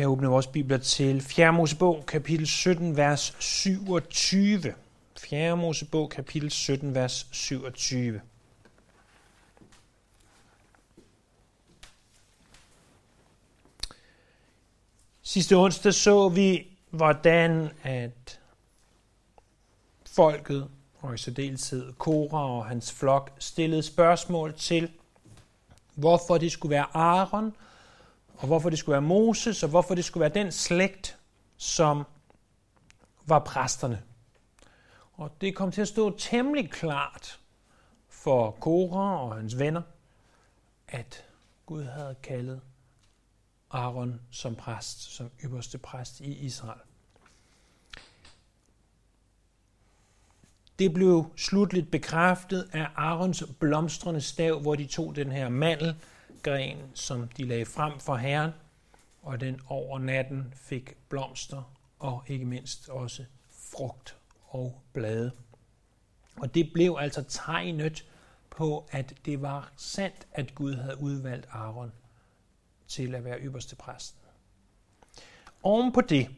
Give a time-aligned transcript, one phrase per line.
[0.00, 1.52] kan åbne vores bibler til 4.
[1.52, 4.74] Mosebog, kapitel 17, vers 27.
[5.18, 5.56] 4.
[5.56, 8.20] Mosebog, kapitel 17, vers 27.
[15.22, 18.40] Sidste onsdag så vi, hvordan at
[20.06, 20.68] folket,
[21.00, 24.90] og i særdeleshed Kora og hans flok, stillede spørgsmål til,
[25.94, 27.54] hvorfor det skulle være Aaron,
[28.40, 31.18] og hvorfor det skulle være Moses, og hvorfor det skulle være den slægt,
[31.56, 32.04] som
[33.26, 34.02] var præsterne.
[35.12, 37.40] Og det kom til at stå temmelig klart
[38.08, 39.82] for Kora og hans venner,
[40.88, 41.24] at
[41.66, 42.60] Gud havde kaldet
[43.70, 46.80] Aaron som præst, som øverste præst i Israel.
[50.78, 55.96] Det blev slutligt bekræftet af Aarons blomstrende stav, hvor de tog den her mandel
[56.42, 58.50] gren, som de lagde frem for Herren,
[59.22, 64.16] og den over natten fik blomster og ikke mindst også frugt
[64.48, 65.32] og blade.
[66.36, 68.04] Og det blev altså tegnet
[68.50, 71.92] på, at det var sandt, at Gud havde udvalgt Aaron
[72.88, 74.20] til at være øverste præsten.
[75.62, 76.28] Oven på det,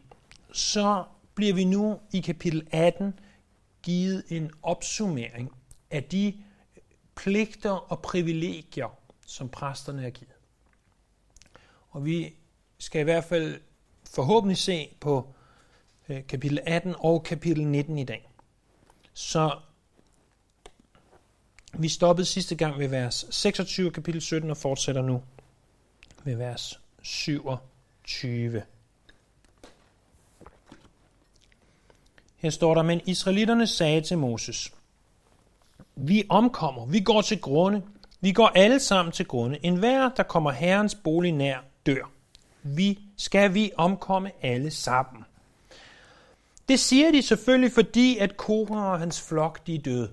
[0.52, 3.18] så bliver vi nu i kapitel 18
[3.82, 5.52] givet en opsummering
[5.90, 6.42] af de
[7.14, 8.98] pligter og privilegier,
[9.32, 10.34] som præsterne er givet.
[11.90, 12.34] Og vi
[12.78, 13.60] skal i hvert fald
[14.10, 15.34] forhåbentlig se på
[16.08, 18.32] øh, kapitel 18 og kapitel 19 i dag.
[19.12, 19.58] Så
[21.72, 25.22] vi stoppede sidste gang ved vers 26 kapitel 17 og fortsætter nu
[26.24, 28.62] ved vers 27.
[32.36, 34.74] Her står der, men israelitterne sagde til Moses,
[35.94, 37.82] vi omkommer, vi går til grunde,
[38.22, 39.58] vi går alle sammen til grunde.
[39.62, 42.10] En hver, der kommer herrens bolig nær, dør.
[42.62, 45.24] Vi skal vi omkomme alle sammen.
[46.68, 50.10] Det siger de selvfølgelig, fordi at Korah og hans flok, de er døde.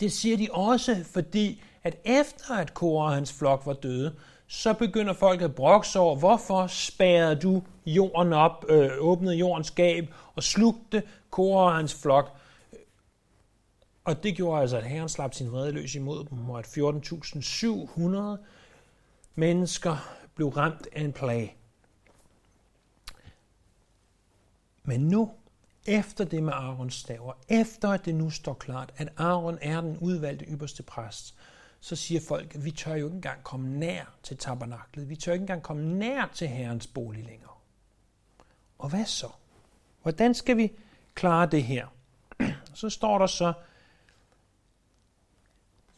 [0.00, 4.14] Det siger de også, fordi at efter at Korah og hans flok var døde,
[4.46, 10.14] så begynder folk at brokse over, hvorfor spærrede du jorden op, øh, åbnede jordens gab
[10.34, 12.36] og slugte Korah og hans flok.
[14.04, 18.44] Og det gjorde altså, at herren slap sin vrede løs imod dem, og at 14.700
[19.34, 19.96] mennesker
[20.34, 21.56] blev ramt af en plage.
[24.82, 25.32] Men nu,
[25.86, 29.98] efter det med Arons staver, efter at det nu står klart, at Aaron er den
[29.98, 31.34] udvalgte ypperste præst,
[31.80, 35.08] så siger folk, at vi tør jo ikke engang komme nær til tabernaklet.
[35.08, 37.52] Vi tør ikke engang komme nær til Herrens bolig længere.
[38.78, 39.28] Og hvad så?
[40.02, 40.72] Hvordan skal vi
[41.14, 41.86] klare det her?
[42.74, 43.52] Så står der så,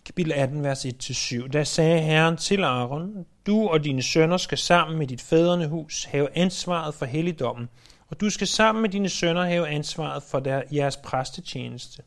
[0.05, 4.99] kapitel 18, vers 1-7, Da sagde Herren til Aaron, du og dine sønner skal sammen
[4.99, 7.69] med dit fædrene hus have ansvaret for helligdommen,
[8.09, 12.03] og du skal sammen med dine sønner have ansvaret for der, jeres præstetjeneste.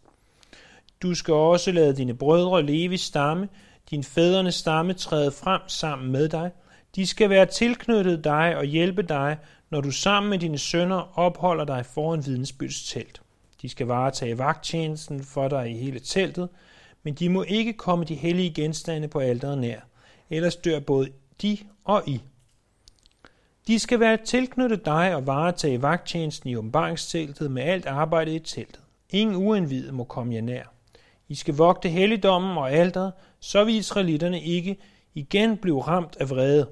[1.01, 3.49] Du skal også lade dine brødre leve i stamme,
[3.89, 6.51] din fædrenes stamme træde frem sammen med dig.
[6.95, 9.37] De skal være tilknyttet dig og hjælpe dig,
[9.69, 13.21] når du sammen med dine sønner opholder dig foran vidensbyrds telt.
[13.61, 16.49] De skal varetage vagttjenesten for dig i hele teltet,
[17.07, 19.79] men de må ikke komme de hellige genstande på alteret nær,
[20.29, 21.09] ellers dør både
[21.41, 22.21] de og I.
[23.67, 28.79] De skal være tilknyttet dig og varetage vagttjenesten i åbenbaringsteltet med alt arbejdet i teltet.
[29.09, 30.63] Ingen uindvidet må komme jer nær.
[31.27, 34.77] I skal vogte helligdommen og alderet, så vil israelitterne ikke
[35.13, 36.69] igen blive ramt af vrede.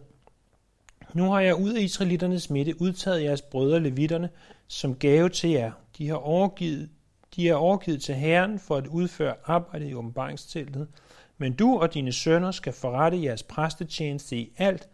[1.13, 4.29] Nu har jeg ud af israelitternes midte udtaget jeres brødre levitterne
[4.67, 5.71] som gave til jer.
[5.97, 6.89] De har overgivet,
[7.35, 10.87] de er overgivet til Herren for at udføre arbejdet i åbenbaringsteltet.
[11.37, 14.89] Men du og dine sønner skal forrette jeres præstetjeneste i alt,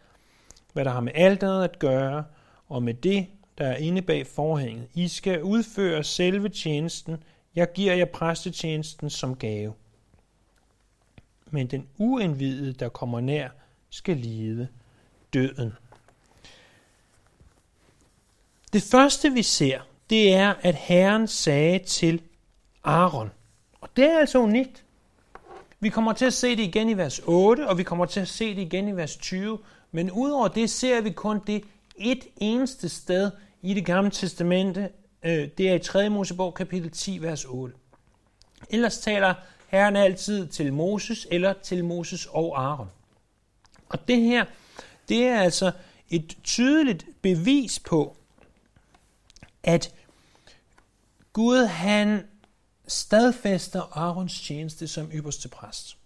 [0.73, 2.23] hvad der har med alteret at gøre,
[2.69, 4.87] og med det, der er inde bag forhænget.
[4.93, 7.23] I skal udføre selve tjenesten.
[7.55, 9.73] Jeg giver jer præstetjenesten som gave
[11.51, 13.49] men den uindvidede, der kommer nær,
[13.89, 14.67] skal lide
[15.33, 15.73] døden.
[18.73, 19.79] Det første vi ser,
[20.09, 22.21] det er, at Herren sagde til
[22.83, 23.31] Aaron.
[23.81, 24.83] Og det er altså unikt.
[25.79, 28.27] Vi kommer til at se det igen i vers 8, og vi kommer til at
[28.27, 29.59] se det igen i vers 20.
[29.91, 31.63] Men udover det ser vi kun det
[31.95, 33.31] et eneste sted
[33.61, 34.89] i det gamle testamente.
[35.23, 36.09] Øh, det er i 3.
[36.09, 37.75] Mosebog kapitel 10, vers 8.
[38.69, 39.33] Ellers taler
[39.67, 42.87] Herren altid til Moses eller til Moses og Aaron.
[43.89, 44.45] Og det her,
[45.09, 45.71] det er altså
[46.09, 48.17] et tydeligt bevis på,
[49.63, 49.93] at
[51.33, 52.23] Gud han
[52.91, 55.97] stadfæster Aarons tjeneste som ypperste præst.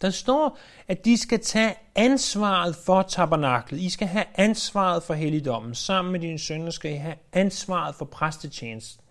[0.00, 0.58] Der står,
[0.88, 3.80] at de skal tage ansvaret for tabernaklet.
[3.80, 5.74] I skal have ansvaret for helligdommen.
[5.74, 9.04] Sammen med dine sønner skal I have ansvaret for præstetjenesten.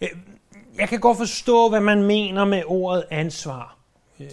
[0.00, 0.08] Øh,
[0.78, 3.76] jeg kan godt forstå, hvad man mener med ordet ansvar.
[4.20, 4.30] Øh,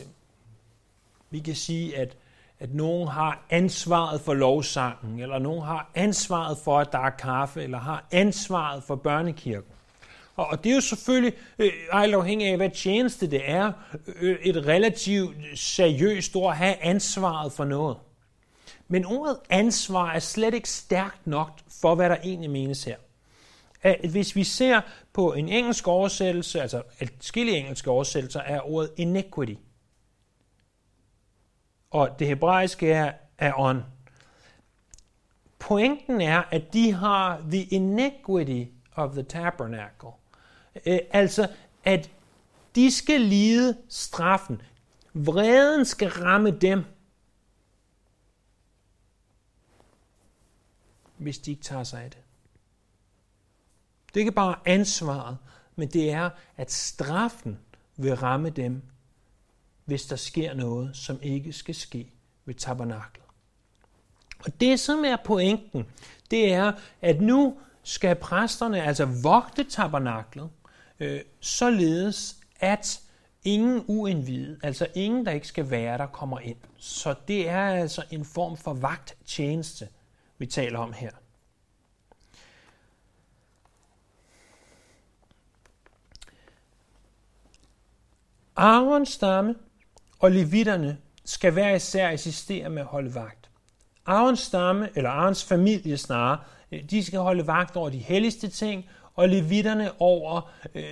[1.30, 2.18] vi kan sige, at,
[2.60, 7.64] at nogen har ansvaret for lovsangen, eller nogen har ansvaret for, at der er kaffe,
[7.64, 9.77] eller har ansvaret for børnekirken.
[10.38, 13.72] Og det er jo selvfølgelig, øh, afhængig af hvad tjeneste det er,
[14.16, 17.98] øh, et relativt seriøst ord at have ansvaret for noget.
[18.88, 22.98] Men ordet ansvar er slet ikke stærkt nok for, hvad der egentlig menes her.
[23.82, 24.82] At hvis vi ser
[25.14, 29.54] på en engelsk oversættelse, altså et skille engelske oversættelser, er ordet iniquity.
[31.92, 33.84] Og det hebraiske er, er on.
[35.60, 40.10] Pointen er, at de har the iniquity of the tabernacle.
[40.86, 41.50] Øh, altså,
[41.84, 42.12] at
[42.76, 44.62] de skal lide straffen.
[45.14, 46.84] Vreden skal ramme dem,
[51.18, 52.20] hvis de ikke tager sig af det.
[54.08, 55.38] Det er ikke bare ansvaret,
[55.76, 57.60] men det er, at straffen
[57.98, 58.82] vil ramme dem,
[59.86, 62.12] hvis der sker noget, som ikke skal ske
[62.46, 63.24] ved tabernaklet.
[64.40, 65.86] Og det, som er pointen,
[66.32, 66.72] det er,
[67.02, 70.50] at nu skal præsterne altså vogte tabernaklet,
[71.00, 73.02] øh, således at
[73.44, 76.58] ingen uindvidet, altså ingen, der ikke skal være der, kommer ind.
[76.78, 79.88] Så det er altså en form for vagttjeneste,
[80.38, 81.12] vi taler om her.
[88.56, 89.56] Arons stamme
[90.20, 93.50] og levitterne skal hver især assistere med at holde vagt.
[94.06, 96.40] Arons stamme, eller Arons familie snarere,
[96.72, 98.86] øh, de skal holde vagt over de helligste ting,
[99.18, 100.84] og levitterne over øh,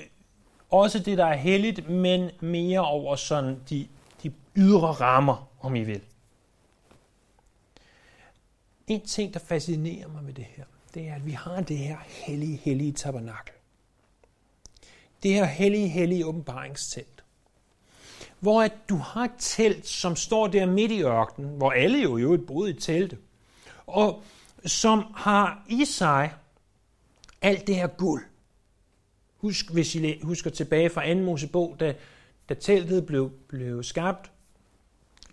[0.69, 3.87] også det, der er helligt, men mere over sådan de,
[4.23, 6.01] de ydre rammer, om I vil.
[8.87, 10.63] En ting, der fascinerer mig med det her,
[10.93, 13.53] det er, at vi har det her hellige, hellige tabernakel.
[15.23, 17.23] Det her hellige, hellige åbenbaringstelt.
[18.39, 22.17] Hvor at du har et telt, som står der midt i ørkenen, hvor alle jo
[22.17, 23.19] jo boede i teltet,
[23.87, 24.23] og
[24.65, 26.33] som har i sig
[27.45, 28.23] alt det her guld.
[29.37, 31.19] Husk, hvis I husker tilbage fra 2.
[31.19, 31.95] Mosebog, da,
[32.49, 34.31] da teltet blev, blev skabt,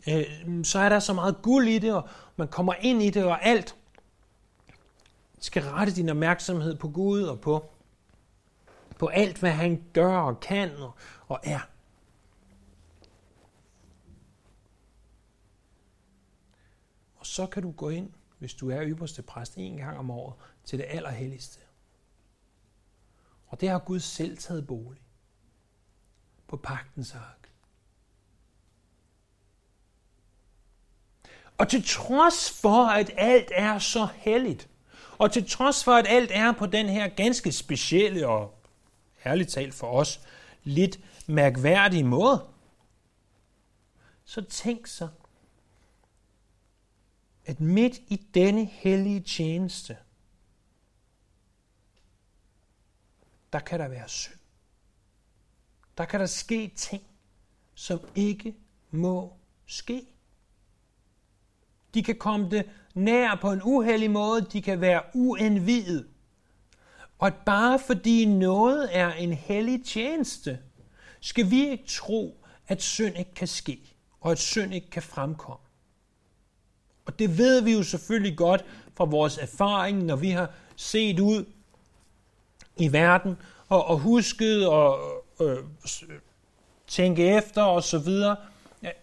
[0.09, 0.25] øh,
[0.64, 3.47] så er der så meget guld i det, og man kommer ind i det, og
[3.47, 3.76] alt
[5.38, 7.70] skal rette din opmærksomhed på Gud og på,
[8.99, 10.94] på alt, hvad han gør og kan og,
[11.29, 11.61] og er.
[17.17, 20.35] Og så kan du gå ind, hvis du er ypperste præst, en gang om året
[20.65, 21.62] til det allerhelligste.
[23.52, 25.02] Og det har Gud selv taget bolig
[26.49, 27.50] på pagtens ark.
[31.58, 34.69] Og til trods for, at alt er så helligt,
[35.19, 38.58] og til trods for, at alt er på den her ganske specielle og
[39.26, 40.20] ærligt talt for os
[40.64, 42.46] lidt mærkværdige måde,
[44.25, 45.08] så tænk så,
[47.44, 49.96] at midt i denne hellige tjeneste,
[53.52, 54.38] der kan der være synd.
[55.99, 57.02] Der kan der ske ting,
[57.75, 58.54] som ikke
[58.90, 59.32] må
[59.66, 60.06] ske.
[61.94, 66.08] De kan komme det nær på en uheldig måde, de kan være uindvidet.
[67.19, 70.58] Og at bare fordi noget er en hellig tjeneste,
[71.20, 75.67] skal vi ikke tro, at synd ikke kan ske, og at synd ikke kan fremkomme.
[77.05, 81.44] Og det ved vi jo selvfølgelig godt fra vores erfaring, når vi har set ud
[82.76, 83.36] i verden
[83.69, 85.00] og, og husket og
[85.41, 85.58] øh,
[86.86, 88.36] tænke efter og så videre,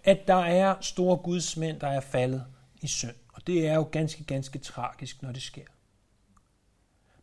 [0.04, 2.46] at der er store gudsmænd, der er faldet
[2.82, 3.16] i synd.
[3.34, 5.66] Og det er jo ganske, ganske tragisk, når det sker.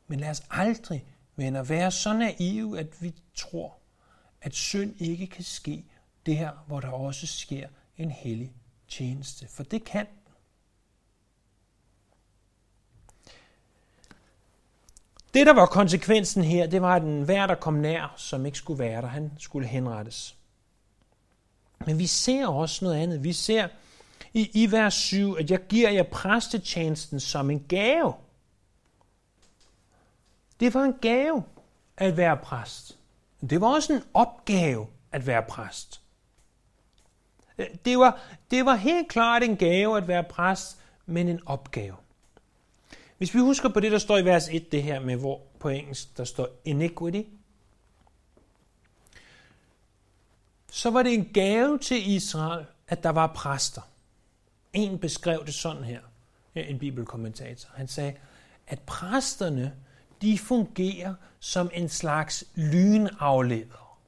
[0.06, 1.04] Men lad os aldrig,
[1.36, 3.78] venner, være så naive, at vi tror,
[4.42, 5.84] at synd ikke kan ske
[6.26, 8.52] der, hvor der også sker en hellig
[8.88, 9.48] tjeneste.
[9.48, 10.06] For det kan
[15.36, 18.58] Det, der var konsekvensen her, det var, at en hver, der kom nær, som ikke
[18.58, 20.36] skulle være der, han skulle henrettes.
[21.86, 23.24] Men vi ser også noget andet.
[23.24, 23.68] Vi ser
[24.32, 28.14] i, i vers 7, at jeg giver jer præstetjenesten som en gave.
[30.60, 31.44] Det var en gave
[31.96, 32.98] at være præst.
[33.50, 36.00] Det var også en opgave at være præst.
[37.84, 41.96] Det var, det var helt klart en gave at være præst, men en opgave.
[43.18, 45.68] Hvis vi husker på det, der står i vers 1, det her med, hvor på
[45.68, 47.22] engelsk der står iniquity,
[50.70, 53.82] så var det en gave til Israel, at der var præster.
[54.72, 56.00] En beskrev det sådan her,
[56.54, 57.70] en bibelkommentator.
[57.74, 58.14] Han sagde,
[58.66, 59.74] at præsterne,
[60.22, 63.98] de fungerer som en slags lynafleder.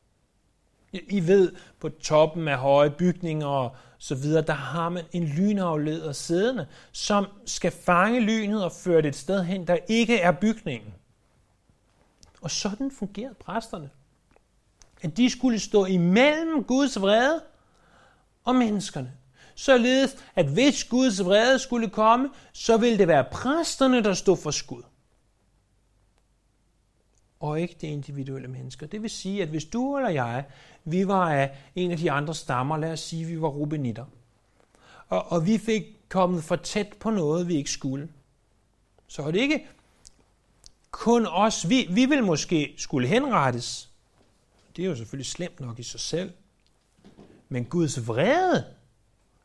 [0.93, 6.13] I ved, på toppen af høje bygninger og så videre, der har man en lynafleder
[6.13, 10.95] siddende, som skal fange lynet og føre det et sted hen, der ikke er bygningen.
[12.41, 13.91] Og sådan fungerede præsterne.
[15.03, 17.43] At de skulle stå imellem Guds vrede
[18.45, 19.13] og menneskerne.
[19.55, 24.51] Således, at hvis Guds vrede skulle komme, så ville det være præsterne, der stod for
[24.51, 24.83] skud.
[27.41, 28.87] Og ikke det individuelle menneske.
[28.87, 30.45] Det vil sige, at hvis du eller jeg,
[30.85, 34.05] vi var af en af de andre stammer, lad os sige, at vi var rubenitter,
[35.09, 38.09] og, og vi fik kommet for tæt på noget, vi ikke skulle,
[39.07, 39.67] så er det ikke
[40.91, 41.69] kun os.
[41.69, 43.91] Vi, vi vil måske skulle henrettes.
[44.77, 46.33] Det er jo selvfølgelig slemt nok i sig selv.
[47.49, 48.65] Men Guds vrede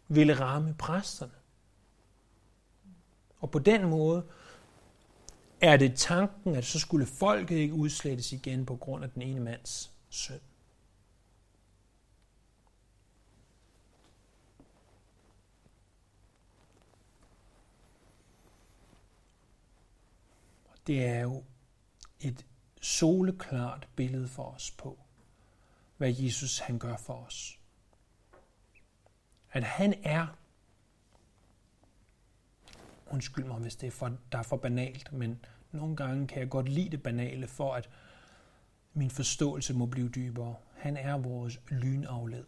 [0.08, 1.32] ville ramme præsterne.
[3.40, 4.24] Og på den måde
[5.64, 9.40] er det tanken, at så skulle folket ikke udslettes igen på grund af den ene
[9.40, 10.42] mands synd.
[20.88, 21.44] Det er jo
[22.20, 22.46] et
[22.82, 25.00] soleklart billede for os på,
[25.98, 27.60] hvad Jesus han gør for os.
[29.52, 30.28] At han er,
[33.08, 36.50] undskyld mig, hvis det er for, der er for banalt, men nogle gange kan jeg
[36.50, 37.90] godt lide det banale, for at
[38.94, 40.56] min forståelse må blive dybere.
[40.78, 42.44] Han er vores lynafled.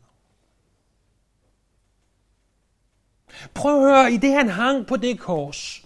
[3.54, 5.86] Prøv at høre, i det han hang på det kors,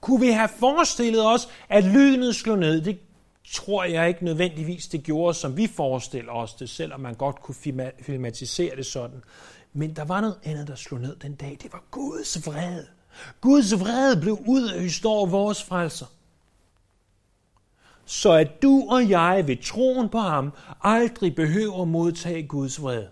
[0.00, 2.80] kunne vi have forestillet os, at lynet slog ned.
[2.80, 2.98] Det
[3.52, 7.54] tror jeg ikke nødvendigvis, det gjorde, som vi forestiller os det, selvom man godt kunne
[8.00, 9.22] filmatisere det sådan.
[9.72, 11.58] Men der var noget andet, der slog ned den dag.
[11.62, 12.86] Det var Guds vrede.
[13.40, 16.06] Guds vrede blev udøst over vores frelser.
[18.06, 23.10] Så at du og jeg ved troen på ham aldrig behøver modtage Guds vrede.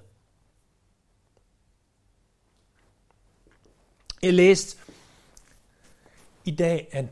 [4.22, 4.78] Jeg læste
[6.44, 7.04] i dag at,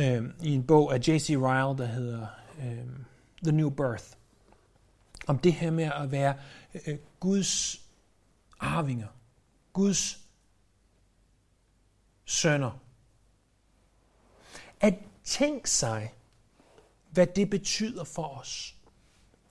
[0.00, 1.30] øh, i en bog af J.C.
[1.30, 2.26] Ryle, der hedder
[2.60, 2.88] øh,
[3.42, 4.04] The New Birth,
[5.26, 6.34] om det her med at være
[6.86, 7.82] øh, Guds
[8.60, 9.08] arvinger,
[9.72, 10.18] Guds
[12.24, 12.80] sønner.
[14.80, 16.12] At tænke sig,
[17.18, 18.76] hvad det betyder for os.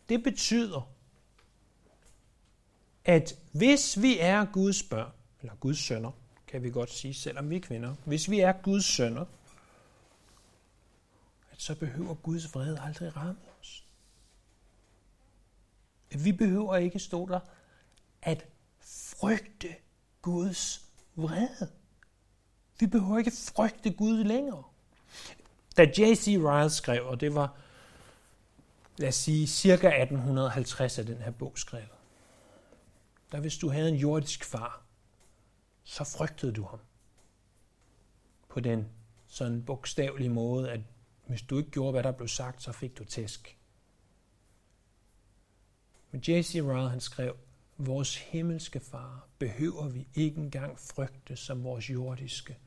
[0.09, 0.89] Det betyder,
[3.05, 6.11] at hvis vi er Guds børn, eller Guds sønner,
[6.47, 9.25] kan vi godt sige, selvom vi er kvinder, hvis vi er Guds sønner,
[11.51, 13.85] at så behøver Guds vrede aldrig ramme os.
[16.09, 17.39] Vi behøver ikke stå der
[18.21, 18.45] at
[18.79, 19.75] frygte
[20.21, 21.71] Guds vrede.
[22.79, 24.63] Vi behøver ikke frygte Gud længere.
[25.77, 26.27] Da J.C.
[26.27, 27.57] Ryle skrev, og det var,
[28.97, 31.87] lad os sige, cirka 1850 af den her bog skrev,
[33.31, 34.83] der hvis du havde en jordisk far,
[35.83, 36.79] så frygtede du ham.
[38.49, 38.89] På den
[39.27, 40.79] sådan bogstavelige måde, at
[41.27, 43.57] hvis du ikke gjorde, hvad der blev sagt, så fik du tæsk.
[46.11, 46.55] Men J.C.
[46.55, 47.35] Ryle han skrev,
[47.77, 52.57] vores himmelske far behøver vi ikke engang frygte som vores jordiske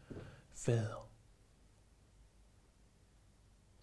[0.54, 1.09] fader.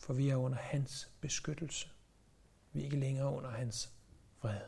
[0.08, 1.88] For vi er under hans beskyttelse.
[2.74, 3.90] Vi er ikke længere under hans
[4.42, 4.60] fred.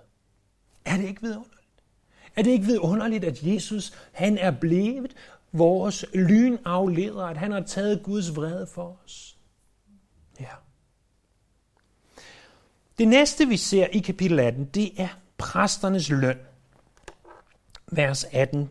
[0.86, 1.84] Er det ikke vidunderligt?
[2.36, 5.16] Er det ikke vidunderligt, at Jesus han er blevet
[5.52, 9.38] vores lynafleder, at han har taget Guds vrede for os?
[10.40, 10.54] Ja.
[12.98, 16.38] Det næste, vi ser i kapitel 18, det er præsternes løn
[17.88, 18.70] vers, 18,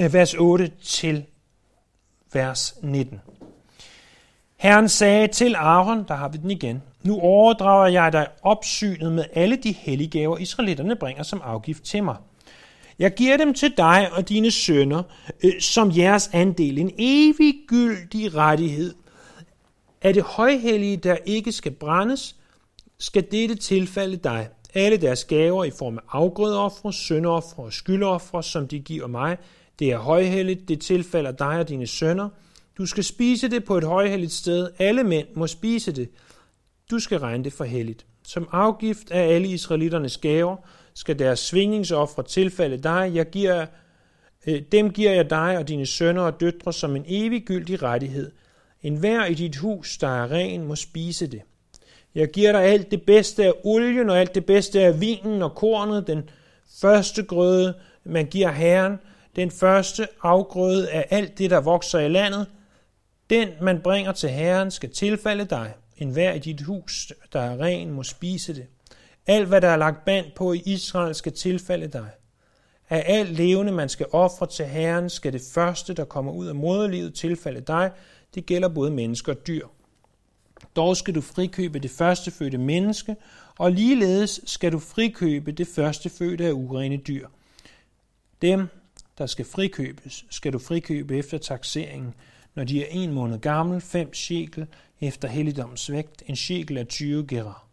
[0.00, 1.26] øh, vers 8 til
[2.32, 3.20] vers 19.
[4.64, 9.24] Herren sagde til Aaron, der har vi den igen, nu overdrager jeg dig opsynet med
[9.32, 12.16] alle de helliggaver, israelitterne bringer som afgift til mig.
[12.98, 15.02] Jeg giver dem til dig og dine sønner
[15.44, 18.94] øh, som jeres andel, en evig gyldig rettighed.
[20.02, 22.36] Af det højhellige, der ikke skal brændes,
[22.98, 28.68] skal dette tilfælde dig alle deres gaver i form af afgrødeoffre, sønderoffre og skyldoffre, som
[28.68, 29.36] de giver mig.
[29.78, 32.28] Det er højhelligt, det tilfælder dig og dine sønner.
[32.78, 34.70] Du skal spise det på et højhelligt sted.
[34.78, 36.08] Alle mænd må spise det.
[36.90, 38.06] Du skal regne det for helligt.
[38.26, 40.56] Som afgift af alle israelitternes gaver
[40.94, 43.10] skal deres svingningsoffre tilfalde dig.
[43.14, 43.66] Jeg giver,
[44.46, 48.30] øh, dem giver jeg dig og dine sønner og døtre som en eviggyldig rettighed.
[48.82, 51.42] En hver i dit hus, der er ren, må spise det.
[52.14, 55.54] Jeg giver dig alt det bedste af olien og alt det bedste af vinen og
[55.54, 56.30] kornet, den
[56.80, 58.98] første grøde, man giver Herren,
[59.36, 62.46] den første afgrøde af alt det, der vokser i landet,
[63.30, 65.74] den man bringer til Herren, skal tilfalde dig.
[65.96, 68.66] En hver i dit hus, der er ren, må spise det.
[69.26, 72.10] Alt, hvad der er lagt band på i Israel, skal tilfalde dig.
[72.90, 76.54] Af alt levende, man skal ofre til Herren, skal det første, der kommer ud af
[76.54, 77.90] moderlivet, tilfalde dig.
[78.34, 79.66] Det gælder både mennesker og dyr.
[80.76, 83.16] Dog skal du frikøbe det første fødte menneske,
[83.58, 87.28] og ligeledes skal du frikøbe det første fødte af urene dyr.
[88.42, 88.68] Dem,
[89.18, 92.14] der skal frikøbes, skal du frikøbe efter taxeringen,
[92.54, 94.66] når de er en måned gammel, fem shekel
[95.00, 97.64] efter helligdommens vægt, en shekel af 20 gerar.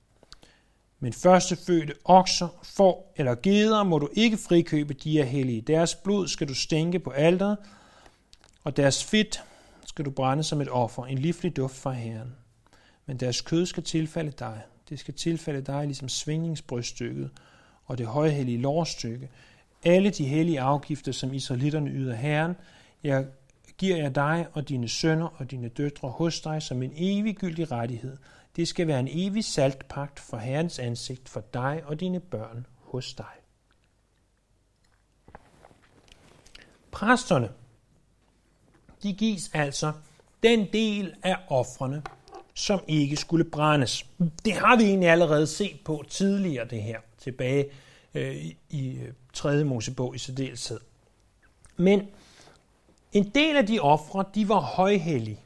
[1.00, 5.62] Men førstefødte okser, får eller geder må du ikke frikøbe, de er hellige.
[5.62, 7.58] Deres blod skal du stænke på alteret,
[8.64, 9.44] og deres fedt
[9.86, 12.36] skal du brænde som et offer, en livlig duft fra Herren.
[13.06, 14.62] Men deres kød skal tilfalde dig.
[14.90, 17.30] Det skal tilfalde dig ligesom svingningsbryststykket
[17.86, 19.30] og det højhellige lårstykke.
[19.84, 22.56] Alle de hellige afgifter, som israelitterne yder Herren,
[23.04, 23.26] jeg
[23.78, 28.18] giver jeg dig og dine sønner og dine døtre hos dig som en eviggyldig rettighed.
[28.56, 33.14] Det skal være en evig saltpagt for Herrens ansigt for dig og dine børn hos
[33.14, 33.26] dig.
[36.92, 37.50] Præsterne,
[39.04, 39.94] de gives altså
[40.44, 42.04] den del af offrene,
[42.54, 44.06] som ikke skulle brændes.
[44.46, 47.66] Det har vi egentlig allerede set på tidligere, det her, tilbage
[48.14, 49.00] øh, i
[49.34, 49.64] 3.
[49.64, 50.80] Mosebog i særdeleshed.
[51.78, 52.08] Men
[53.12, 55.40] en del af de ofre, de var højhellige.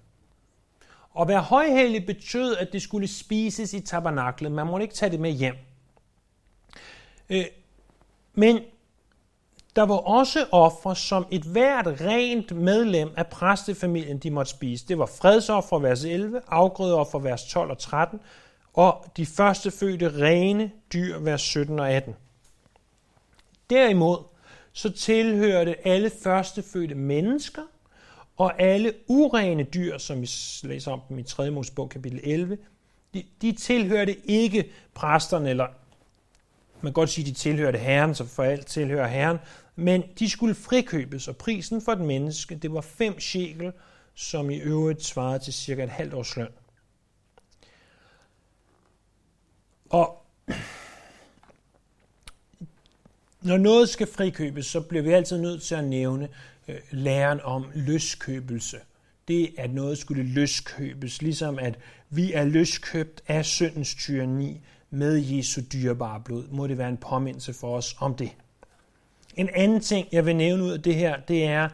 [1.10, 4.52] Og være højhellig betød, at det skulle spises i tabernaklet.
[4.52, 5.56] Man måtte ikke tage det med hjem.
[7.30, 7.46] Øh,
[8.34, 8.60] men
[9.76, 14.88] der var også ofre, som et hvert rent medlem af præstefamilien, de måtte spise.
[14.88, 18.20] Det var fredsoffer, vers 11, afgrødeoffer, vers 12 og 13,
[18.74, 22.16] og de første fødte rene dyr, vers 17 og 18.
[23.70, 24.18] Derimod
[24.76, 27.62] så tilhørte alle førstefødte mennesker
[28.38, 30.30] og alle urene dyr, som vi
[30.64, 31.52] læser om dem i 3.
[31.52, 32.58] Mosebog kapitel 11,
[33.14, 35.68] de, de tilhørte ikke præsterne, eller
[36.82, 39.38] man kan godt sige, de tilhørte Herren, så for alt tilhører Herren,
[39.76, 43.72] men de skulle frikøbes, og prisen for et menneske, det var fem shekel,
[44.14, 46.52] som i øvrigt svarede til cirka et halvt års løn.
[49.90, 50.26] Og
[53.46, 56.30] når noget skal frikøbes, så bliver vi altid nødt til at nævne
[56.68, 58.78] øh, læren om løskøbelse.
[59.28, 61.80] Det, at noget skulle løskøbes, ligesom at
[62.10, 67.54] vi er løskøbt af syndens tyranni med Jesu dyrebare blod, må det være en påmindelse
[67.54, 68.30] for os om det.
[69.36, 71.70] En anden ting, jeg vil nævne ud af det her, det er,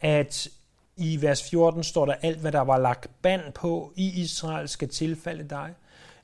[0.00, 0.48] at
[0.96, 4.88] i vers 14 står der, alt hvad der var lagt band på i Israel skal
[4.88, 5.74] tilfalde dig.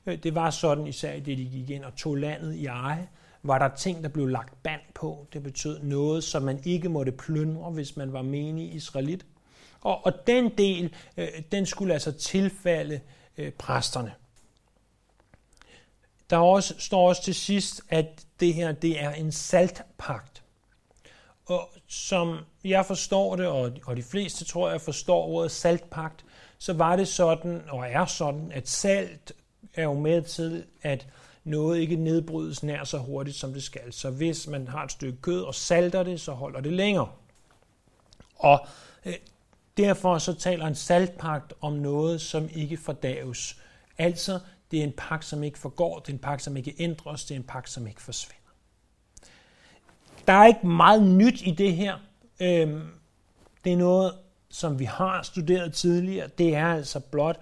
[0.05, 3.07] Øh, det var sådan, især det de gik ind og tog landet i eje,
[3.47, 5.27] var der ting, der blev lagt band på.
[5.33, 9.25] Det betød noget, som man ikke måtte plyndre, hvis man var menig israelit.
[9.81, 12.99] Og, og den del, øh, den skulle altså tilfalde
[13.37, 14.13] øh, præsterne.
[16.29, 20.43] Der også, står også til sidst, at det her det er en saltpagt.
[21.45, 26.25] Og som jeg forstår det, og, og de fleste tror jeg forstår ordet saltpagt,
[26.57, 29.33] så var det sådan, og er sådan, at salt
[29.73, 31.07] er jo med til, at
[31.45, 33.93] noget ikke nedbrydes nær så hurtigt, som det skal.
[33.93, 37.09] Så hvis man har et stykke kød og salter det, så holder det længere.
[38.35, 38.67] Og
[39.05, 39.13] øh,
[39.77, 43.61] derfor så taler en saltpagt om noget, som ikke fordaves.
[43.97, 44.39] Altså,
[44.71, 47.35] det er en pagt, som ikke forgår, det er en pagt, som ikke ændres, det
[47.35, 48.51] er en pagt, som ikke forsvinder.
[50.27, 51.97] Der er ikke meget nyt i det her.
[52.39, 52.87] Øhm,
[53.63, 54.13] det er noget,
[54.49, 56.27] som vi har studeret tidligere.
[56.37, 57.39] Det er altså blot,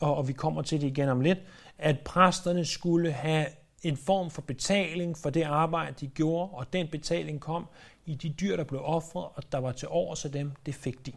[0.00, 1.38] og vi kommer til det igen om lidt,
[1.78, 3.46] at præsterne skulle have
[3.82, 7.66] en form for betaling for det arbejde, de gjorde, og den betaling kom
[8.06, 11.06] i de dyr, der blev offret, og der var til over af dem, det fik
[11.06, 11.12] de.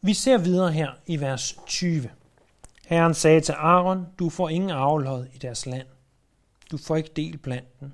[0.00, 2.10] Vi ser videre her i vers 20.
[2.86, 5.86] Herren sagde til Aaron, du får ingen arvelod i deres land.
[6.70, 7.92] Du får ikke del blandt dem.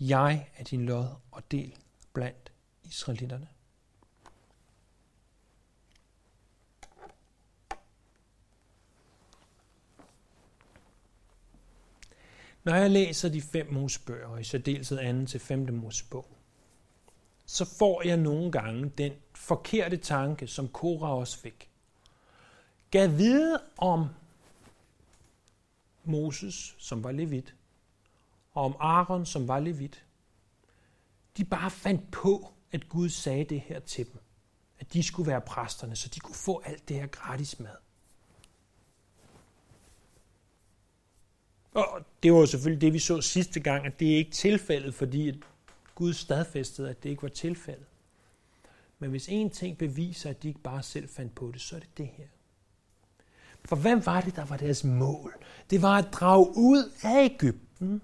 [0.00, 1.74] Jeg er din lod og del
[2.12, 3.46] blandt israelitterne.
[12.64, 16.26] Når jeg læser de fem Mosebøger, og i særdeleshed anden til femte Mosebog,
[17.46, 21.70] så får jeg nogle gange den forkerte tanke, som Kora også fik.
[22.90, 24.08] Gav vide om
[26.04, 27.54] Moses, som var levit,
[28.52, 30.04] og om Aaron, som var levit.
[31.36, 34.20] De bare fandt på, at Gud sagde det her til dem.
[34.78, 37.76] At de skulle være præsterne, så de kunne få alt det her gratis mad.
[41.74, 45.42] Og det var selvfølgelig det, vi så sidste gang, at det er ikke tilfældet, fordi
[45.94, 47.86] Gud stadfæstede, at det ikke var tilfældet.
[48.98, 51.80] Men hvis en ting beviser, at de ikke bare selv fandt på det, så er
[51.80, 52.26] det det her.
[53.64, 55.34] For hvad var det, der var deres mål?
[55.70, 58.02] Det var at drage ud af Ægypten.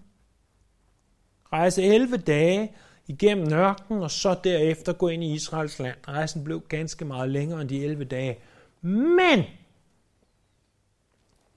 [1.52, 2.72] Rejse 11 dage
[3.07, 5.96] igennem ørkenen, og så derefter gå ind i Israels land.
[6.09, 8.38] Rejsen blev ganske meget længere end de 11 dage.
[8.81, 9.44] Men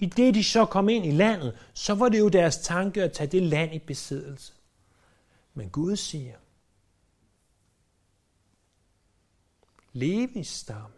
[0.02, 3.14] i det de så kom ind i landet, så var det jo deres tanke at
[3.14, 4.54] tage det land i besiddelse.
[5.54, 6.38] Men Gud siger,
[9.94, 10.96] Levis stamme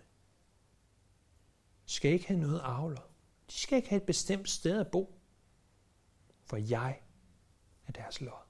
[1.86, 3.02] skal ikke have noget avler.
[3.48, 5.20] De skal ikke have et bestemt sted at bo,
[6.44, 7.02] for jeg
[7.88, 8.43] er deres lod.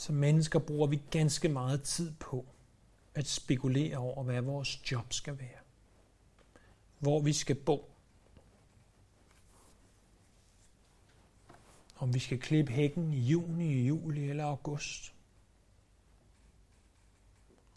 [0.00, 2.46] Som mennesker bruger vi ganske meget tid på
[3.14, 5.58] at spekulere over, hvad vores job skal være.
[6.98, 7.90] Hvor vi skal bo.
[11.96, 15.14] Om vi skal klippe hækken i juni, juli eller august.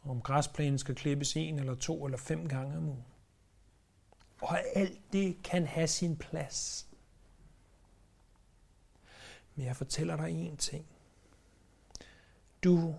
[0.03, 3.05] Om græsplænen skal klippes en eller to eller fem gange om ugen.
[4.41, 6.87] Og alt det kan have sin plads.
[9.55, 10.92] Men jeg fortæller dig en ting.
[12.63, 12.95] Du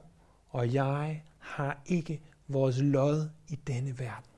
[0.51, 4.31] og jeg har ikke vores lod i denne verden.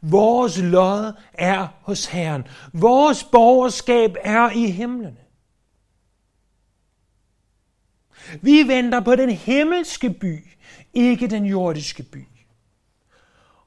[0.00, 2.44] Vores lod er hos Herren.
[2.72, 5.16] Vores borgerskab er i himlene.
[8.42, 10.48] Vi venter på den himmelske by,
[10.94, 12.26] ikke den jordiske by.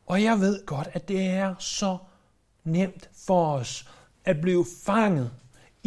[0.06, 1.98] Og jeg ved godt, at det er så
[2.64, 3.90] nemt for os
[4.26, 5.32] at blive fanget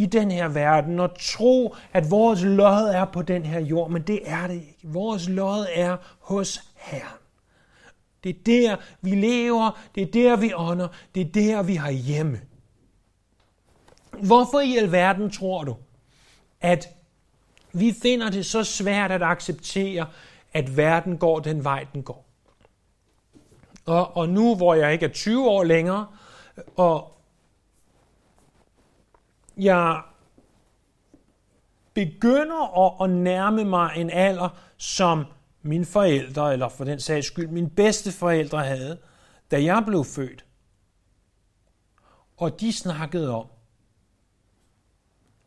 [0.01, 4.03] i den her verden og tro, at vores lod er på den her jord, men
[4.03, 4.79] det er det ikke.
[4.83, 7.19] Vores lod er hos Herren.
[8.25, 11.91] Det er der, vi lever, det er der, vi ånder, det er der, vi har
[11.91, 12.41] hjemme.
[14.23, 15.77] Hvorfor i alverden tror du,
[16.61, 16.89] at
[17.73, 20.07] vi finder det så svært at acceptere,
[20.53, 22.27] at verden går den vej, den går?
[23.87, 26.07] Og, og nu, hvor jeg ikke er 20 år længere,
[26.77, 27.20] og
[29.65, 30.03] jeg
[31.95, 35.25] begynder at, at nærme mig en alder, som
[35.63, 38.99] mine forældre, eller for den sags skyld mine bedste forældre havde,
[39.51, 40.45] da jeg blev født.
[42.37, 43.47] Og de snakkede om,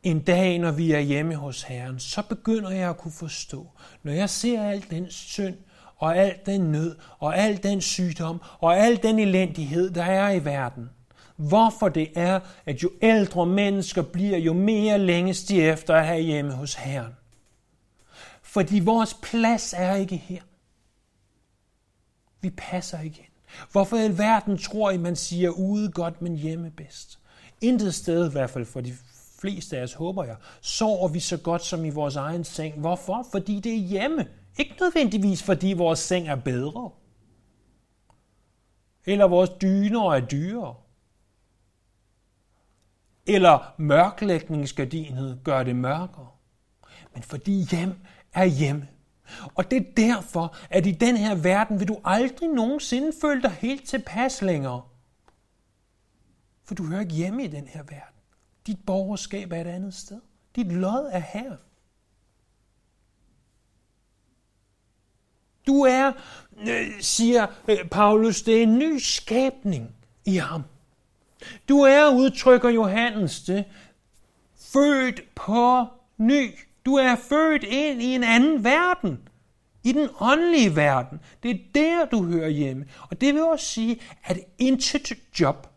[0.03, 3.67] en dag, når vi er hjemme hos Herren, så begynder jeg at kunne forstå,
[4.03, 5.57] når jeg ser al den synd,
[5.95, 10.45] og al den nød, og al den sygdom, og al den elendighed, der er i
[10.45, 10.89] verden–
[11.35, 16.21] hvorfor det er, at jo ældre mennesker bliver, jo mere længes de efter at have
[16.21, 17.13] hjemme hos Herren.
[18.41, 20.41] Fordi vores plads er ikke her.
[22.41, 23.27] Vi passer ikke ind.
[23.71, 27.19] Hvorfor i verden tror I, man siger ude godt, men hjemme bedst?
[27.61, 28.93] Intet sted, i hvert fald for de
[29.39, 32.79] fleste af os, håber jeg, sover vi så godt som i vores egen seng.
[32.79, 33.27] Hvorfor?
[33.31, 34.27] Fordi det er hjemme.
[34.57, 36.89] Ikke nødvendigvis, fordi vores seng er bedre.
[39.05, 40.75] Eller vores dyner er dyrere
[43.27, 46.29] eller mørklægningsgardinet gør det mørkere.
[47.13, 47.93] Men fordi hjem
[48.33, 48.87] er hjemme.
[49.55, 53.51] Og det er derfor, at i den her verden vil du aldrig nogensinde føle dig
[53.51, 54.81] helt tilpas længere.
[56.63, 58.19] For du hører ikke hjemme i den her verden.
[58.67, 60.21] Dit borgerskab er et andet sted.
[60.55, 61.55] Dit lod er her.
[65.67, 66.11] Du er,
[66.67, 70.63] øh, siger øh, Paulus, det er en ny skabning i ham.
[71.69, 73.65] Du er, udtrykker Johannes det,
[74.55, 76.51] født på ny.
[76.85, 79.29] Du er født ind i en anden verden.
[79.83, 81.19] I den åndelige verden.
[81.43, 82.85] Det er der, du hører hjemme.
[83.09, 85.67] Og det vil også sige, at intet job,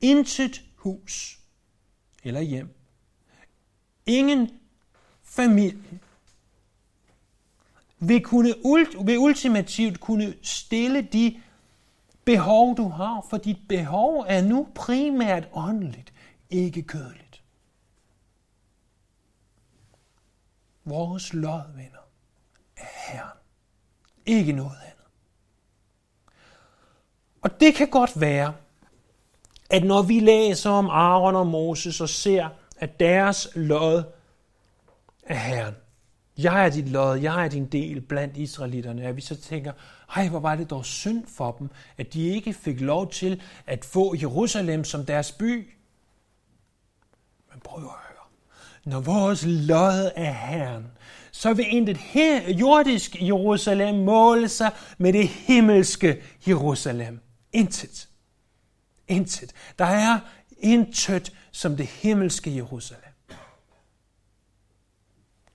[0.00, 1.38] intet hus
[2.24, 2.68] eller hjem,
[4.06, 4.50] ingen
[5.22, 6.00] familie,
[7.98, 8.54] vil, kunne,
[9.04, 11.40] vil ultimativt kunne stille de
[12.24, 16.12] behov, du har, for dit behov er nu primært åndeligt,
[16.50, 17.42] ikke kødeligt.
[20.84, 22.08] Vores lod, venner,
[22.76, 23.38] er Herren.
[24.26, 25.04] Ikke noget andet.
[27.42, 28.54] Og det kan godt være,
[29.70, 34.02] at når vi læser om Aaron og Moses og ser, at deres lod
[35.22, 35.74] er Herren,
[36.38, 39.72] jeg er dit lod, jeg er din del blandt israelitterne, at vi så tænker,
[40.16, 43.84] ej, hvor var det dog synd for dem, at de ikke fik lov til at
[43.84, 45.74] få Jerusalem som deres by.
[47.52, 48.26] Men prøv at høre.
[48.84, 50.86] når vores lod er Herren,
[51.32, 57.20] så vil intet her, jordisk Jerusalem måle sig med det himmelske Jerusalem.
[57.52, 58.08] Intet.
[59.08, 59.52] Intet.
[59.78, 60.18] Der er
[60.58, 63.12] intet som det himmelske Jerusalem.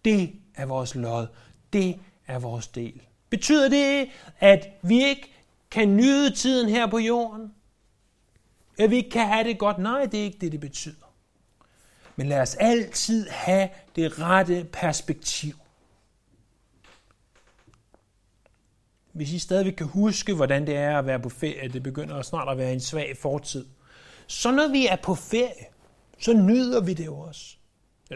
[0.05, 1.27] Det er vores lod.
[1.73, 3.01] Det er vores del.
[3.29, 4.09] Betyder det,
[4.39, 5.31] at vi ikke
[5.71, 7.53] kan nyde tiden her på jorden?
[8.79, 9.77] At vi ikke kan have det godt?
[9.77, 11.05] Nej, det er ikke det, det betyder.
[12.15, 15.55] Men lad os altid have det rette perspektiv.
[19.11, 22.49] Hvis I stadig kan huske, hvordan det er at være på ferie, det begynder snart
[22.49, 23.65] at være en svag fortid.
[24.27, 25.65] Så når vi er på ferie,
[26.19, 27.55] så nyder vi det jo også.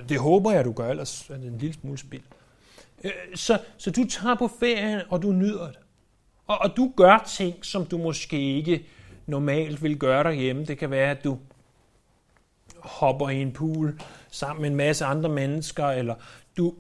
[0.10, 2.24] Det håber jeg, du gør, ellers er det en lille smule spild.
[3.04, 5.80] Øh, så, så du tager på ferien, og du nyder det.
[6.48, 8.86] Og, og du gør ting, som du måske ikke
[9.28, 10.66] normalt vil gøre derhjemme.
[10.66, 11.38] Det kan være, at du
[12.78, 16.16] hopper i en pool sammen med en masse andre mennesker, eller
[16.58, 16.74] du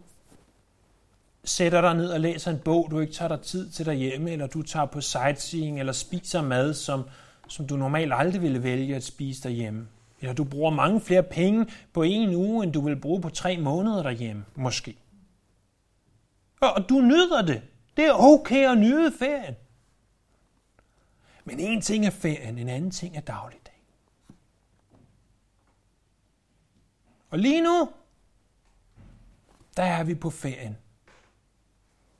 [1.43, 4.47] sætter dig ned og læser en bog, du ikke tager dig tid til derhjemme, eller
[4.47, 7.03] du tager på sightseeing, eller spiser mad, som,
[7.47, 9.88] som du normalt aldrig ville vælge at spise derhjemme.
[10.21, 13.58] Eller du bruger mange flere penge på en uge, end du vil bruge på tre
[13.58, 14.95] måneder derhjemme, måske.
[16.60, 17.62] Og du nyder det.
[17.98, 19.56] Det er okay at nyde ferien.
[21.45, 23.82] Men en ting er ferien, en anden ting er dagligdag.
[27.30, 27.89] Og lige nu,
[29.78, 30.78] der er vi på ferien.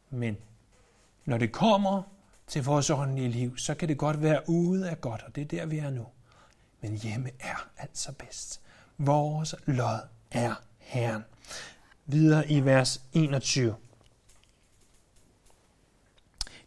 [0.10, 0.38] Men
[1.25, 2.04] når det kommer
[2.47, 5.45] til vores åndelige liv, så kan det godt være ude af godt, og det er
[5.45, 6.06] der, vi er nu.
[6.82, 8.62] Men hjemme er altså bedst.
[8.97, 9.99] Vores lod
[10.32, 11.23] er Herren.
[12.06, 13.75] Videre i vers 21.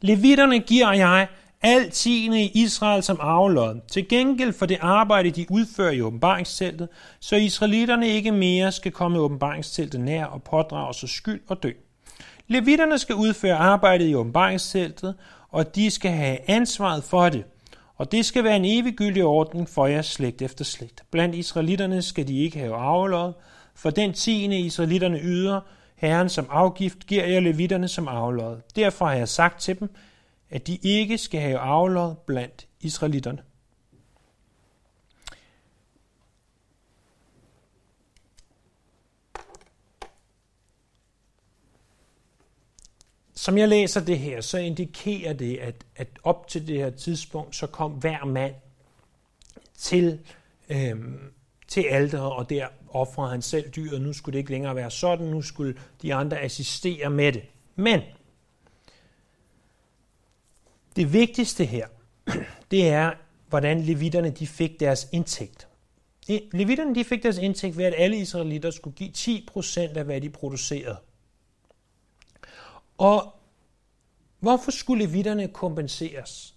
[0.03, 1.29] Levitterne giver jeg
[1.63, 6.89] alt tiende i Israel som arvelod, til gengæld for det arbejde, de udfører i åbenbaringsteltet,
[7.21, 11.71] så israelitterne ikke mere skal komme åbenbaringsteltet nær og pådrage sig skyld og dø.
[12.49, 15.15] Levitterne skal udføre arbejdet i åbenbaringsteltet,
[15.51, 17.45] og de skal have ansvaret for det.
[17.97, 21.03] Og det skal være en eviggyldig ordning for jeres slægt efter slægt.
[21.11, 23.33] Blandt israelitterne skal de ikke have arvelod,
[23.75, 25.61] for den tiende israelitterne yder,
[26.03, 28.61] Herren som afgift, giver jeg levitterne som aflod.
[28.77, 29.95] Derfor har jeg sagt til dem,
[30.51, 33.43] at de ikke skal have aflod blandt israelitterne.
[43.35, 47.57] Som jeg læser det her, så indikerer det, at, at op til det her tidspunkt,
[47.57, 48.55] så kom hver mand
[49.77, 50.21] til,
[50.69, 51.33] øhm,
[51.69, 54.03] til alderet, og der offrede han selv dyret.
[54.03, 57.43] Nu skulle det ikke længere være sådan, nu skulle de andre assistere med det.
[57.77, 58.01] Men
[60.97, 61.87] det vigtigste her,
[62.71, 63.13] det er,
[63.49, 65.69] hvordan levitterne de fik deres indtægt.
[66.53, 70.31] Levitterne de fik deres indtægt ved, at alle israelitter skulle give 10% af, hvad de
[70.31, 70.97] producerede.
[72.99, 73.35] Og
[74.39, 76.55] hvorfor skulle levitterne kompenseres?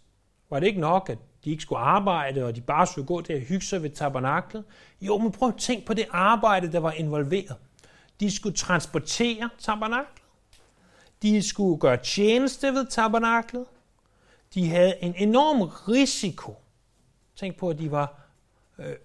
[0.50, 3.34] Var det ikke nok, at de ikke skulle arbejde, og de bare skulle gå til
[3.34, 4.64] at hygge sig ved tabernaklet?
[5.02, 7.56] Jo, men prøv at tænke på det arbejde, der var involveret.
[8.20, 10.24] De skulle transportere tabernaklet.
[11.22, 13.66] De skulle gøre tjeneste ved tabernaklet.
[14.54, 16.56] De havde en enorm risiko.
[17.36, 18.20] Tænk på, at de var
[18.80, 18.96] øh,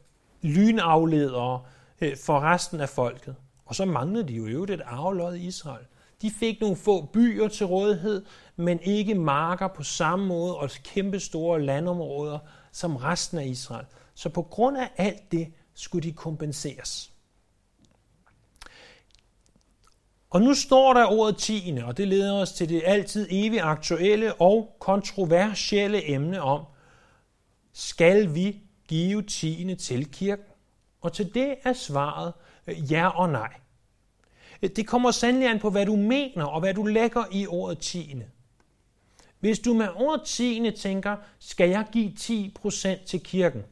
[0.42, 1.62] lynafledere
[2.00, 3.36] øh, for resten af folket.
[3.64, 5.84] Og så manglede de jo øvrigt et arvelod i Israel.
[6.22, 8.24] De fik nogle få byer til rådighed,
[8.56, 12.38] men ikke marker på samme måde og kæmpe store landområder
[12.72, 13.86] som resten af Israel.
[14.14, 17.12] Så på grund af alt det skulle de kompenseres.
[20.30, 24.34] Og nu står der ordet tiende, og det leder os til det altid evigt aktuelle
[24.34, 26.64] og kontroversielle emne om,
[27.72, 30.44] skal vi give tiende til kirken?
[31.00, 32.32] Og til det er svaret
[32.66, 33.52] øh, ja og nej.
[34.62, 38.24] Det kommer sandelig an på, hvad du mener og hvad du lægger i ordet tiende.
[39.40, 43.62] Hvis du med ordet tiende tænker, skal jeg give 10% til kirken?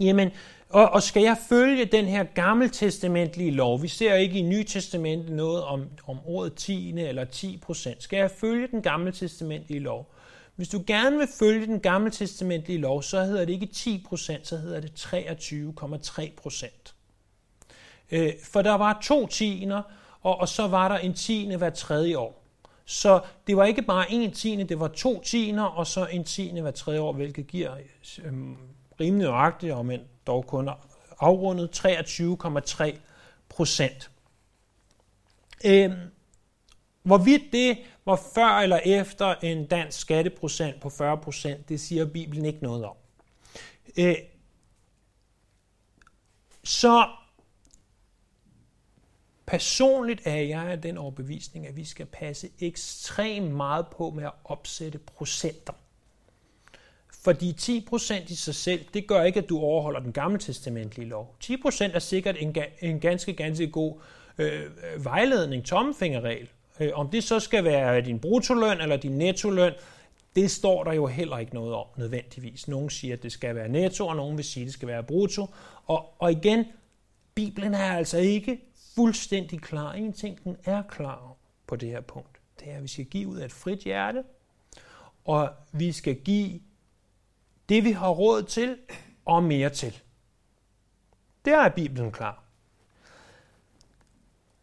[0.00, 0.30] Jamen,
[0.68, 3.82] og, og skal jeg følge den her gammeltestamentlige lov?
[3.82, 8.00] Vi ser ikke i Nytestamentet noget om, om ordet tiende eller 10%.
[8.00, 10.14] Skal jeg følge den gammeltestamentlige lov?
[10.56, 14.80] Hvis du gerne vil følge den gammeltestamentlige lov, så hedder det ikke 10%, så hedder
[14.80, 16.94] det 23,3%.
[18.10, 19.82] Øh, for der var to tiender,
[20.22, 22.44] og, og så var der en tiende hver tredje år.
[22.84, 26.62] Så det var ikke bare en tiende, det var to tiender, og så en tiende
[26.62, 27.76] hver tredje år, hvilket giver
[28.24, 28.32] øh,
[29.00, 30.70] rimelig nøjagtigt, og men dog kun
[31.20, 32.98] afrundet 23,3
[33.48, 34.10] procent.
[35.64, 35.90] Øh,
[37.02, 42.44] hvorvidt det var før eller efter en dansk skatteprocent på 40 procent, det siger Bibelen
[42.44, 42.96] ikke noget om.
[43.98, 44.16] Øh,
[46.64, 47.08] så
[49.46, 54.32] Personligt er jeg af den overbevisning, at vi skal passe ekstremt meget på med at
[54.44, 55.72] opsætte procenter.
[57.24, 61.36] Fordi 10% i sig selv, det gør ikke, at du overholder den gamle testamentlige lov.
[61.44, 63.94] 10% er sikkert en, en ganske, ganske god
[64.38, 66.48] øh, vejledning, tommefingerregel.
[66.80, 69.72] Øh, om det så skal være din brutoløn eller din nettoløn,
[70.36, 72.68] det står der jo heller ikke noget om nødvendigvis.
[72.68, 75.02] Nogle siger, at det skal være netto, og nogen vil sige, at det skal være
[75.02, 75.46] brutto.
[75.86, 76.64] Og, og igen,
[77.34, 78.60] Bibelen er altså ikke
[78.94, 79.92] fuldstændig klar.
[79.92, 83.28] En ting, den er klar på det her punkt, det er, at vi skal give
[83.28, 84.24] ud af et frit hjerte,
[85.24, 86.60] og vi skal give
[87.68, 88.78] det, vi har råd til,
[89.24, 90.02] og mere til.
[91.44, 92.44] Der er Bibelen klar.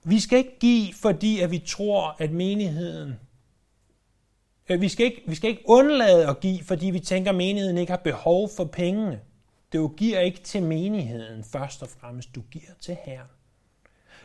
[0.03, 3.19] Vi skal ikke give, fordi at vi tror, at menigheden...
[4.69, 7.77] Øh, vi skal, ikke, vi skal ikke undlade at give, fordi vi tænker, at menigheden
[7.77, 9.21] ikke har behov for pengene.
[9.73, 13.27] Du giver ikke til menigheden først og fremmest, du giver til Herren.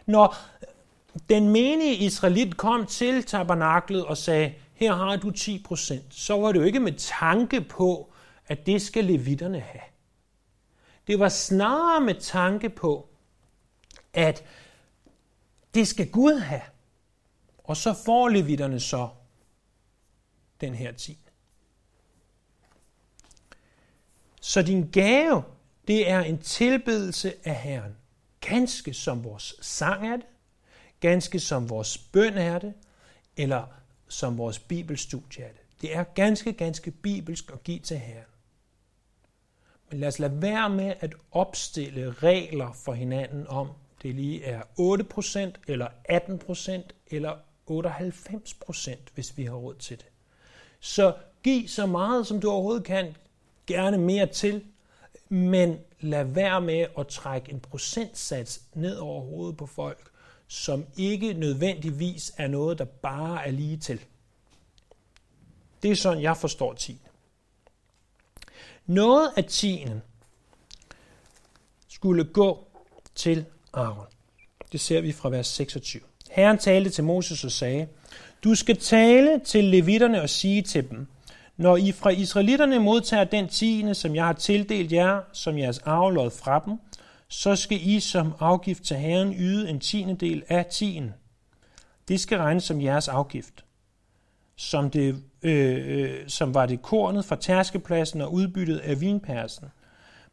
[0.07, 0.37] Når
[1.29, 6.61] den menige israelit kom til tabernaklet og sagde, her har du 10%, så var det
[6.61, 8.13] jo ikke med tanke på,
[8.47, 9.83] at det skal levitterne have.
[11.07, 13.09] Det var snarere med tanke på,
[14.13, 14.45] at
[15.75, 16.63] det skal Gud have.
[17.59, 19.09] Og så får levitterne så
[20.61, 21.17] den her tid.
[24.41, 25.43] Så din gave,
[25.89, 27.97] det er en tilbedelse af Herren.
[28.49, 30.27] Ganske som vores sang er det,
[31.01, 32.75] ganske som vores bøn er det,
[33.37, 33.65] eller
[34.09, 35.61] som vores bibelstudie er det.
[35.81, 38.25] Det er ganske, ganske bibelsk at give til Herren.
[39.91, 43.69] Men lad os lade være med at opstille regler for hinanden om,
[44.03, 47.37] det lige er 8% eller 18% eller
[47.71, 50.07] 98%, hvis vi har råd til det.
[50.81, 53.17] Så giv så meget, som du overhovedet kan,
[53.67, 54.65] gerne mere til,
[55.29, 60.11] men lad være med at trække en procentsats ned over hovedet på folk,
[60.49, 64.01] som ikke nødvendigvis er noget, der bare er lige til.
[65.83, 67.03] Det er sådan, jeg forstår tiende.
[68.87, 70.03] Noget af tienden
[71.89, 72.67] skulle gå
[73.15, 74.07] til Aaron.
[74.73, 76.03] Det ser vi fra vers 26.
[76.31, 77.89] Herren talte til Moses og sagde,
[78.45, 81.07] Du skal tale til levitterne og sige til dem,
[81.57, 86.31] når I fra israelitterne modtager den tiende, som jeg har tildelt jer, som jeres arvelod
[86.31, 86.79] fra dem,
[87.29, 91.15] så skal I som afgift til Herren yde en tiende del af tienden.
[92.09, 93.65] Det skal regnes som jeres afgift.
[94.57, 99.67] Som, det, øh, øh, som var det kornet fra tærskepladsen og udbyttet af vinpersen.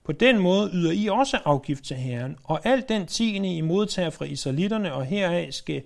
[0.04, 4.10] På den måde yder I også afgift til Herren, og al den tiende I modtager
[4.10, 5.84] fra israelitterne, og heraf skal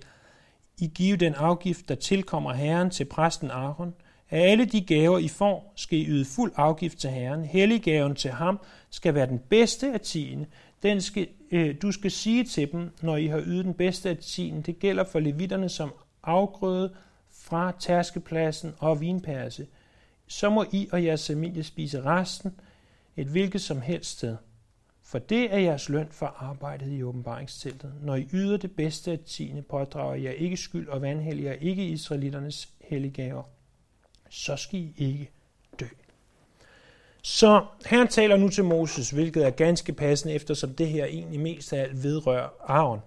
[0.78, 3.94] I give den afgift, der tilkommer Herren til præsten Aaron–
[4.30, 7.44] af alle de gaver, I får, skal I yde fuld afgift til Herren.
[7.44, 8.60] Helliggaven til ham
[8.90, 10.46] skal være den bedste af tiende.
[10.82, 14.16] Den skal, øh, du skal sige til dem, når I har ydet den bedste af
[14.16, 14.62] tiende.
[14.62, 16.94] Det gælder for levitterne som afgrøde
[17.30, 19.66] fra tærskepladsen og vinperse.
[20.26, 22.52] Så må I og jeres familie spise resten
[23.16, 24.36] et hvilket som helst sted.
[25.02, 27.92] For det er jeres løn for arbejdet i åbenbaringsteltet.
[28.02, 32.68] Når I yder det bedste af tiende, pådrager jeg ikke skyld og vanhelliger ikke israelitternes
[32.80, 33.42] helliggaver
[34.30, 35.30] så skal I ikke
[35.80, 35.86] dø.
[37.22, 41.72] Så Herren taler nu til Moses, hvilket er ganske passende, eftersom det her egentlig mest
[41.72, 43.00] af alt vedrører Aaron.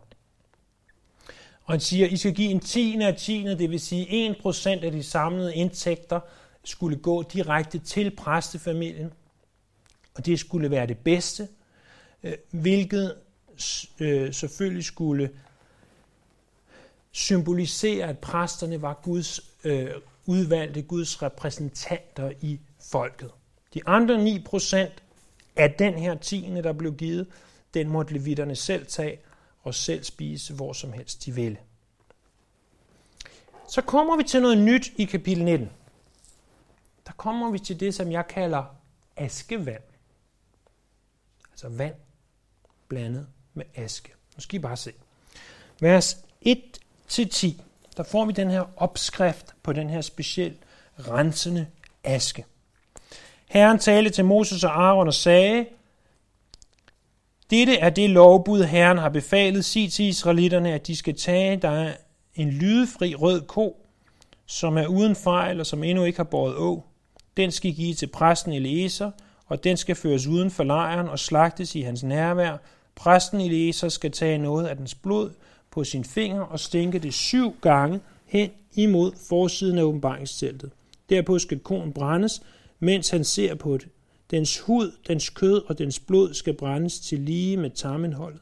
[1.63, 4.91] Og han siger, I skal give en tiende af tiende, det vil sige 1% af
[4.91, 6.19] de samlede indtægter
[6.63, 9.13] skulle gå direkte til præstefamilien.
[10.15, 11.47] Og det skulle være det bedste,
[12.23, 13.15] øh, hvilket
[13.99, 15.29] øh, selvfølgelig skulle
[17.11, 19.89] symbolisere, at præsterne var Guds øh,
[20.31, 23.31] udvalgte Guds repræsentanter i folket.
[23.73, 25.03] De andre 9 procent
[25.55, 27.27] af den her tiende, der blev givet,
[27.73, 29.19] den måtte levitterne selv tage
[29.61, 31.57] og selv spise hvor som helst de ville.
[33.67, 35.69] Så kommer vi til noget nyt i kapitel 19.
[37.05, 38.63] Der kommer vi til det, som jeg kalder
[39.15, 39.83] askevand.
[41.51, 41.95] Altså vand
[42.87, 44.13] blandet med aske.
[44.35, 44.93] Nu skal I bare se.
[45.79, 47.61] Vers 1-10
[47.97, 50.57] der får vi den her opskrift på den her specielt
[50.99, 51.67] rensende
[52.03, 52.45] aske.
[53.49, 55.65] Herren talte til Moses og Aaron og sagde,
[57.49, 59.65] dette er det lovbud, Herren har befalet.
[59.65, 61.97] Sig til israelitterne, at de skal tage dig
[62.35, 63.85] en lydefri rød ko,
[64.45, 66.83] som er uden fejl og som endnu ikke har båret å.
[67.37, 69.11] Den skal give til præsten Eliezer,
[69.45, 72.57] og den skal føres uden for lejren og slagtes i hans nærvær.
[72.95, 75.31] Præsten Eliezer skal tage noget af dens blod,
[75.71, 80.71] på sin finger og stænke det syv gange hen imod forsiden af åbenbaringsteltet.
[81.09, 82.41] Derpå skal korn brændes,
[82.79, 83.87] mens han ser på det.
[84.31, 88.41] Dens hud, dens kød og dens blod skal brændes til lige med tarmenholdet.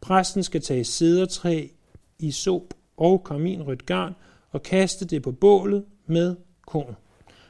[0.00, 1.68] Præsten skal tage sædertræ
[2.18, 4.14] i sop og karminrødt garn
[4.50, 6.96] og kaste det på bålet med korn.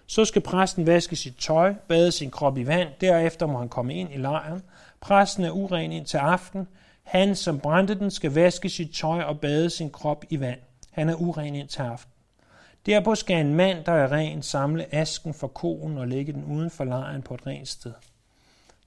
[0.07, 3.95] Så skal præsten vaske sit tøj, bade sin krop i vand, derefter må han komme
[3.95, 4.63] ind i lejren.
[5.01, 6.69] Præsten er uren ind til aften.
[7.03, 10.61] Han, som brændte den, skal vaske sit tøj og bade sin krop i vand.
[10.91, 12.13] Han er uren ind til aften.
[12.87, 16.71] Derpå skal en mand, der er ren, samle asken for koen og lægge den uden
[16.71, 17.93] for lejren på et rent sted.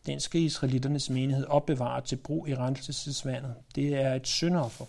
[0.06, 3.56] Den skal israeliternes menighed opbevare til brug i renselsesvandet.
[3.76, 4.86] Det er et syndoffer.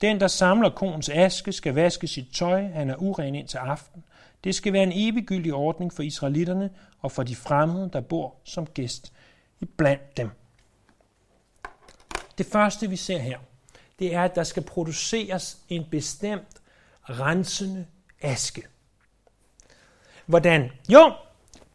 [0.00, 2.66] Den, der samler koens aske, skal vaske sit tøj.
[2.66, 4.04] Han er uren ind til aften.
[4.44, 6.70] Det skal være en eviggyldig ordning for israelitterne
[7.00, 9.12] og for de fremmede, der bor som gæst
[9.60, 10.30] i blandt dem.
[12.38, 13.38] Det første, vi ser her,
[13.98, 16.62] det er, at der skal produceres en bestemt
[17.02, 17.86] rensende
[18.22, 18.62] aske.
[20.26, 20.70] Hvordan?
[20.88, 21.12] Jo,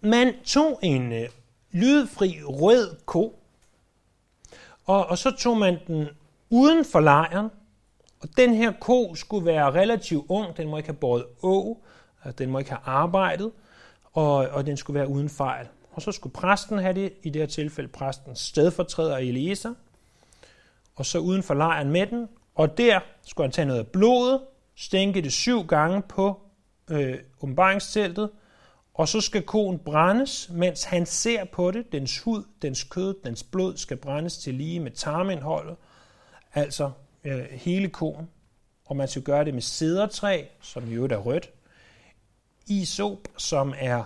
[0.01, 1.29] man tog en øh,
[1.71, 3.39] lydfri rød ko,
[4.85, 6.07] og, og så tog man den
[6.49, 7.49] uden for lejren,
[8.19, 11.83] og den her ko skulle være relativt ung, den må ikke have båret å,
[12.25, 13.51] øh, den må ikke have arbejdet,
[14.13, 15.67] og, og den skulle være uden fejl.
[15.91, 19.73] Og så skulle præsten have det, i det her tilfælde præstens stedfortræder Eliezer,
[20.95, 24.41] og så uden for lejren med den, og der skulle han tage noget af blodet,
[24.79, 26.41] stænke det syv gange på
[26.89, 28.29] øh, åbenbaringsteltet,
[28.93, 31.91] og så skal koen brændes, mens han ser på det.
[31.91, 35.75] Dens hud, dens kød, dens blod skal brændes til lige med tarmindholdet,
[36.53, 36.91] altså
[37.23, 38.29] øh, hele koen.
[38.85, 41.49] Og man skal gøre det med cedertræ, som i øvrigt er rødt,
[42.67, 44.03] isop, som er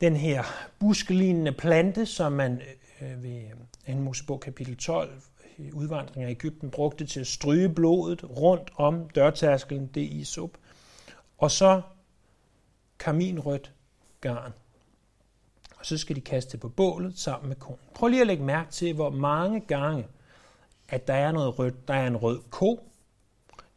[0.00, 0.44] den her
[0.78, 2.62] buskelignende plante, som man
[3.00, 3.42] øh, ved
[3.86, 3.92] 2.
[3.92, 5.22] Mosebog kapitel 12
[5.72, 10.50] udvandring af Ægypten brugte til at stryge blodet rundt om dørtærskelen, det i sup.
[11.38, 11.82] Og så
[12.98, 13.72] karminrødt
[14.20, 14.52] garn.
[15.78, 17.80] Og så skal de kaste på bålet sammen med konen.
[17.94, 20.06] Prøv lige at lægge mærke til, hvor mange gange,
[20.88, 21.88] at der er noget rødt.
[21.88, 22.88] Der er en rød ko,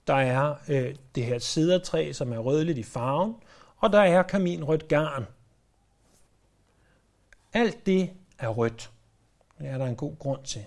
[0.07, 3.36] der er øh, det her sidertræ, som er rødligt i farven,
[3.77, 5.25] og der er kaminrødt garn.
[7.53, 8.09] Alt det
[8.39, 8.91] er rødt.
[9.59, 10.65] Det er der en god grund til.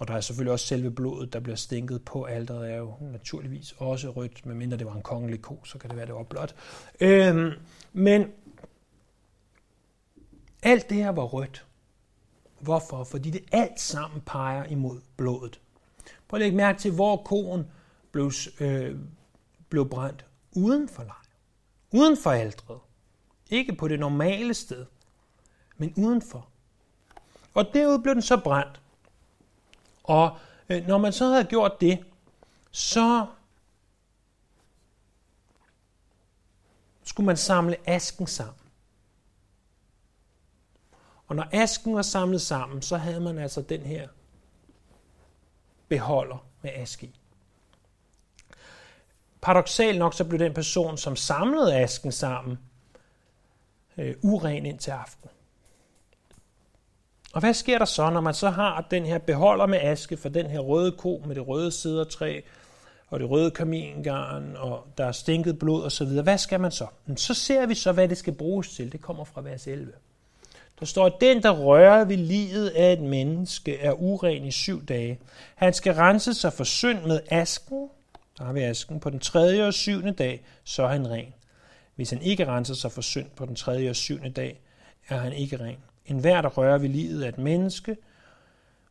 [0.00, 3.74] Og der er selvfølgelig også selve blodet, der bliver stænket på alteret, er jo naturligvis
[3.78, 6.54] også rødt, medmindre det var en kongelig ko, så kan det være, det var blåt.
[7.00, 7.52] Øhm,
[7.92, 8.26] men
[10.62, 11.66] alt det her var rødt.
[12.60, 13.04] Hvorfor?
[13.04, 15.60] Fordi det alt sammen peger imod blodet.
[16.28, 17.66] Prøv at lægge mærke til, hvor koen
[18.12, 18.98] blev, øh,
[19.68, 21.26] blev brændt uden for lejren.
[21.92, 22.78] Uden for aldret.
[23.50, 24.86] Ikke på det normale sted,
[25.76, 26.48] men udenfor.
[27.54, 28.79] Og derude blev den så brændt.
[30.10, 30.38] Og
[30.68, 32.04] øh, når man så havde gjort det,
[32.70, 33.26] så
[37.04, 38.64] skulle man samle asken sammen.
[41.26, 44.08] Og når asken var samlet sammen, så havde man altså den her
[45.88, 47.20] beholder med aske i.
[49.40, 52.58] Paradoxalt nok så blev den person, som samlede asken sammen,
[53.96, 55.30] øh, uren ind til aften.
[57.34, 60.28] Og hvad sker der så, når man så har den her beholder med aske for
[60.28, 62.40] den her røde ko med det røde sædertræ
[63.08, 66.06] og det røde kamingarn, og der er stinket blod osv.
[66.06, 66.86] Hvad skal man så?
[67.06, 68.92] Men så ser vi så, hvad det skal bruges til.
[68.92, 69.92] Det kommer fra vers 11.
[70.80, 74.86] Der står, at den, der rører ved livet af et menneske, er uren i syv
[74.86, 75.18] dage.
[75.54, 77.88] Han skal rense sig for synd med asken,
[78.38, 81.34] der har vi asken, på den tredje og syvende dag, så er han ren.
[81.94, 84.60] Hvis han ikke renser sig for synd på den tredje og syvende dag,
[85.08, 85.76] er han ikke ren.
[86.10, 87.96] En hver, der rører ved livet af et menneske,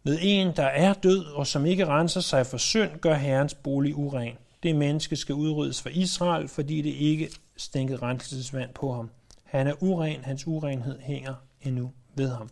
[0.04, 3.96] ved en, der er død og som ikke renser sig for synd, gør Herrens bolig
[3.96, 4.34] uren.
[4.64, 9.10] Det menneske skal udryddes fra Israel, fordi det ikke stænkede renselsesvand på ham.
[9.44, 12.50] Han er uren, hans urenhed hænger endnu ved ham.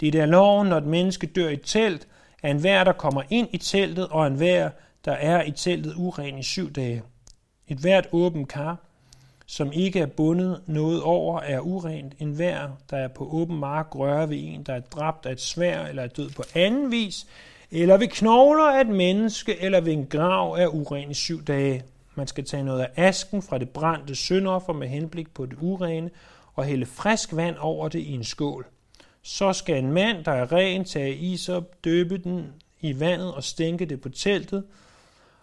[0.00, 2.08] Det er loven, når et menneske dør i telt,
[2.42, 4.70] at enhver, der kommer ind i teltet, og enhver,
[5.04, 7.02] der er i teltet uren i syv dage.
[7.68, 8.76] Et hvert åbent kar,
[9.46, 12.12] som ikke er bundet noget over, er urent.
[12.18, 15.40] En hver, der er på åben mark, rører ved en, der er dræbt af et
[15.40, 17.26] svær eller er død på anden vis,
[17.70, 21.82] eller ved knogler af et menneske, eller ved en grav, er uren i syv dage.
[22.14, 26.10] Man skal tage noget af asken fra det brændte syndoffer med henblik på det urene,
[26.54, 28.66] og hælde frisk vand over det i en skål.
[29.22, 33.86] Så skal en mand, der er ren, tage isop, døbe den i vandet og stænke
[33.86, 34.64] det på teltet,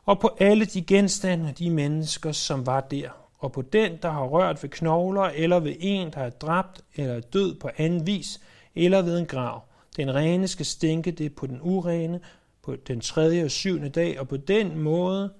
[0.06, 3.10] og på alle de genstande og de mennesker, som var der,
[3.42, 7.14] og på den, der har rørt ved knogler, eller ved en, der er dræbt eller
[7.14, 8.42] er død på anden vis,
[8.76, 9.62] eller ved en grav.
[9.98, 12.20] Den rene skal stænke det på den urene
[12.62, 15.34] på den tredje og syvende dag, og på den måde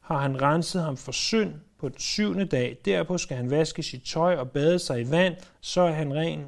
[0.00, 2.76] har han renset ham for synd på den syvende dag.
[2.84, 6.46] Derpå skal han vaske sit tøj og bade sig i vand, så er han ren,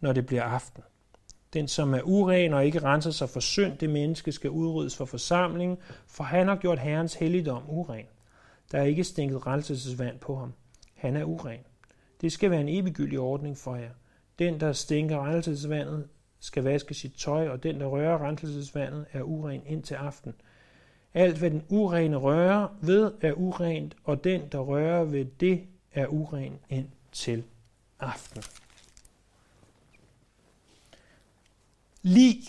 [0.00, 0.82] når det bliver aften.
[1.52, 5.04] Den, som er uren og ikke renser sig for synd, det menneske skal udryddes for
[5.04, 8.06] forsamlingen, for han har gjort Herrens helligdom uren.
[8.74, 10.52] Der er ikke stænket renselsesvand på ham.
[10.94, 11.60] Han er uren.
[12.20, 13.90] Det skal være en eviggyldig ordning for jer.
[14.38, 16.08] Den, der stænker renselsesvandet,
[16.40, 20.34] skal vaske sit tøj, og den, der rører renselsesvandet, er uren indtil aften.
[21.14, 26.06] Alt, hvad den urene rører ved, er urent, og den, der rører ved det, er
[26.06, 27.44] uren indtil
[28.00, 28.42] aften.
[32.02, 32.42] Lig,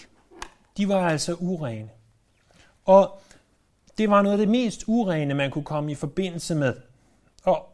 [0.78, 1.90] de var altså urene.
[2.86, 3.22] Og
[3.98, 6.74] det var noget af det mest urene, man kunne komme i forbindelse med.
[7.44, 7.70] Og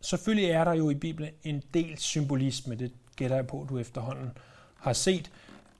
[0.00, 4.30] selvfølgelig er der jo i Bibelen en del symbolisme, det gætter jeg på, du efterhånden
[4.76, 5.30] har set.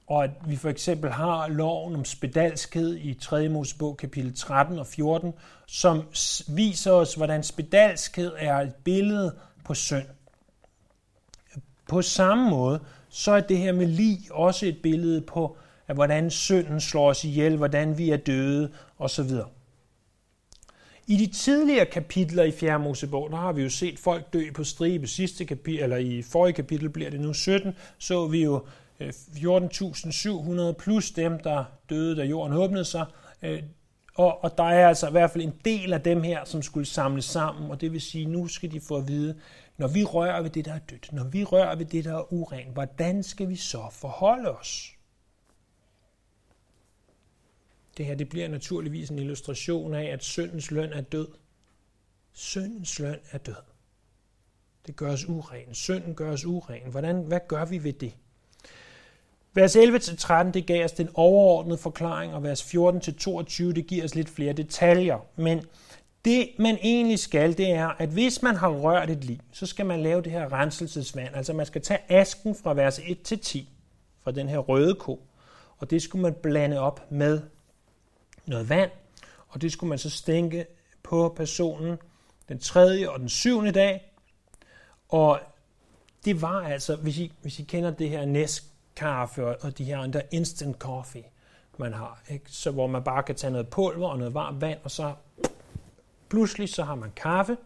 [0.06, 3.48] Og at vi for eksempel har loven om spedalskhed i 3.
[3.48, 5.32] Mosebog kapitel 13 og 14,
[5.66, 6.02] som
[6.48, 10.06] viser os, hvordan spedalskhed er et billede på synd.
[11.88, 15.56] På samme måde, så er det her med lig også et billede på,
[15.88, 19.30] af hvordan synden slår os ihjel, hvordan vi er døde osv.
[21.08, 22.78] I de tidligere kapitler i 4.
[22.78, 25.06] Mosebog, der har vi jo set folk dø på stribe.
[25.06, 28.66] Sidste kapitel, eller i forrige kapitel bliver det nu 17, så vi jo
[29.00, 33.06] øh, 14.700 plus dem, der døde, da jorden åbnede sig.
[33.42, 33.62] Øh,
[34.14, 36.86] og, og der er altså i hvert fald en del af dem her, som skulle
[36.86, 39.36] samles sammen, og det vil sige, nu skal de få at vide,
[39.78, 42.32] når vi rører ved det, der er dødt, når vi rører ved det, der er
[42.32, 44.95] urent, hvordan skal vi så forholde os?
[47.96, 51.28] Det her det bliver naturligvis en illustration af, at syndens løn er død.
[52.32, 53.54] Syndens løn er død.
[54.86, 55.74] Det gør os uren.
[55.74, 56.90] Synden gør os uren.
[56.90, 58.14] Hvordan, hvad gør vi ved det?
[59.54, 64.28] Vers 11-13, det gav os den overordnede forklaring, og vers 14-22, det giver os lidt
[64.28, 65.26] flere detaljer.
[65.36, 65.64] Men
[66.24, 69.86] det, man egentlig skal, det er, at hvis man har rørt et liv, så skal
[69.86, 71.34] man lave det her renselsesvand.
[71.34, 73.70] Altså man skal tage asken fra vers 1 til 10,
[74.22, 75.20] fra den her røde ko,
[75.78, 77.40] og det skulle man blande op med
[78.46, 78.90] noget vand,
[79.48, 80.66] og det skulle man så stænke
[81.02, 81.98] på personen
[82.48, 84.12] den tredje og den syvende dag.
[85.08, 85.40] Og
[86.24, 90.20] det var altså, hvis I, hvis I kender det her Nescafe og de her der
[90.30, 91.24] instant coffee,
[91.78, 92.44] man har, ikke?
[92.48, 95.14] Så hvor man bare kan tage noget pulver og noget varmt vand, og så
[96.28, 97.56] pludselig så har man kaffe,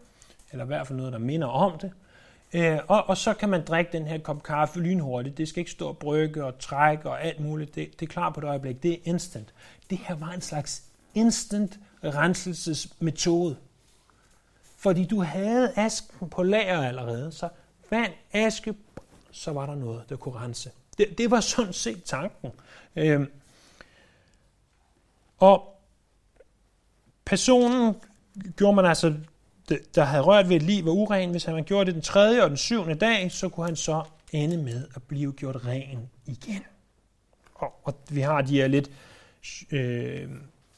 [0.51, 1.91] eller i hvert fald noget, der minder om det,
[2.53, 5.37] øh, og, og så kan man drikke den her kop kaffe lynhurtigt.
[5.37, 7.75] Det skal ikke stå og brygge og trække og alt muligt.
[7.75, 8.83] Det, det er klar på et øjeblik.
[8.83, 9.53] Det er instant.
[9.89, 10.83] Det her var en slags
[11.13, 13.57] instant renselsesmetode.
[14.77, 17.49] Fordi du havde asken på lager allerede, så
[17.89, 18.73] vand, aske,
[19.31, 20.71] så var der noget, der kunne rense.
[20.97, 22.51] Det, det var sådan set tanken.
[22.95, 23.27] Øh,
[25.37, 25.81] og
[27.25, 27.95] personen
[28.55, 29.15] gjorde man altså,
[29.95, 31.31] der havde rørt ved et liv var uren.
[31.31, 34.57] Hvis han gjorde det den tredje og den syvende dag, så kunne han så ende
[34.57, 36.63] med at blive gjort ren igen.
[37.55, 38.91] Og, og vi har de her lidt
[39.71, 40.29] øh,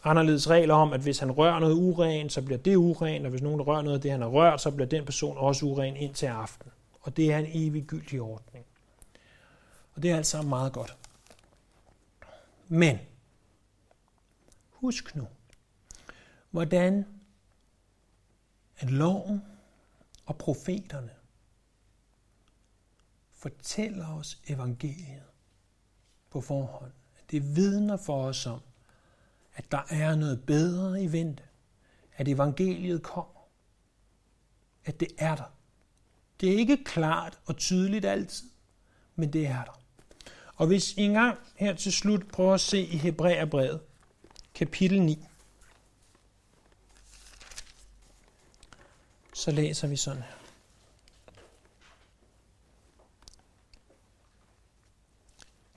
[0.04, 3.42] anderledes regler om, at hvis han rører noget uren, så bliver det uren, og hvis
[3.42, 6.26] nogen rører noget af det, han har rørt, så bliver den person også uren indtil
[6.26, 6.72] aften.
[7.02, 8.66] Og det er en evig gyldig ordning.
[9.96, 10.96] Og det er altså meget godt.
[12.68, 13.00] Men,
[14.72, 15.28] husk nu,
[16.52, 17.06] hvordan
[18.78, 19.42] at loven
[20.26, 21.12] og profeterne
[23.32, 25.24] fortæller os evangeliet
[26.30, 26.92] på forhånd.
[27.32, 28.62] Det vidner for os om,
[29.56, 31.44] at der er noget bedre i vente.
[32.16, 33.48] At evangeliet kommer.
[34.86, 35.54] At det er der.
[36.42, 38.50] Det er ikke klart og tydeligt altid,
[39.16, 39.82] men det er der.
[40.56, 43.82] Og hvis I engang her til slut prøver at se i Hebræerbrevet,
[44.54, 45.26] kapitel 9,
[49.34, 50.36] så læser vi sådan her.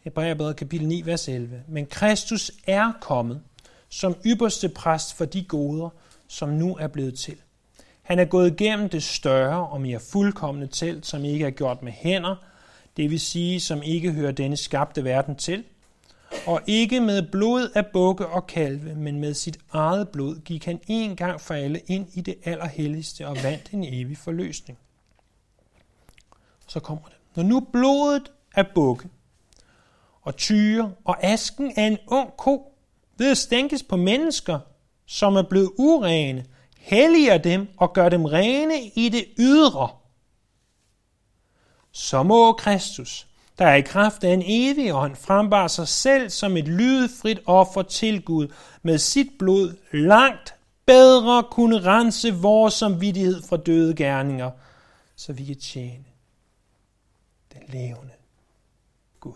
[0.00, 1.62] Hebræerbrevet kapitel 9, vers 11.
[1.68, 3.42] Men Kristus er kommet
[3.88, 5.88] som ypperste præst for de goder,
[6.28, 7.36] som nu er blevet til.
[8.02, 11.92] Han er gået igennem det større og mere fuldkommende telt, som ikke er gjort med
[11.92, 12.36] hænder,
[12.96, 15.64] det vil sige, som ikke hører denne skabte verden til,
[16.47, 20.81] og ikke med blod af bukke og kalve, men med sit eget blod gik han
[20.87, 24.79] en gang for alle ind i det allerhelligste og vandt en evig forløsning.
[26.66, 27.16] Så kommer det.
[27.35, 29.09] Når nu blodet af bukke
[30.22, 32.72] og tyre og asken af en ung ko
[33.18, 34.59] ved at stænkes på mennesker,
[35.07, 36.45] som er blevet urene,
[36.79, 39.89] helliger dem og gør dem rene i det ydre.
[41.93, 43.27] Så må Kristus,
[43.59, 47.82] der er i kraft af en evig ånd, frembar sig selv som et lydfrit offer
[47.82, 48.48] til Gud,
[48.82, 50.54] med sit blod langt
[50.86, 54.50] bedre kunne rense vores samvittighed fra døde gerninger,
[55.16, 56.04] så vi kan tjene
[57.52, 58.12] den levende
[59.20, 59.32] Gud.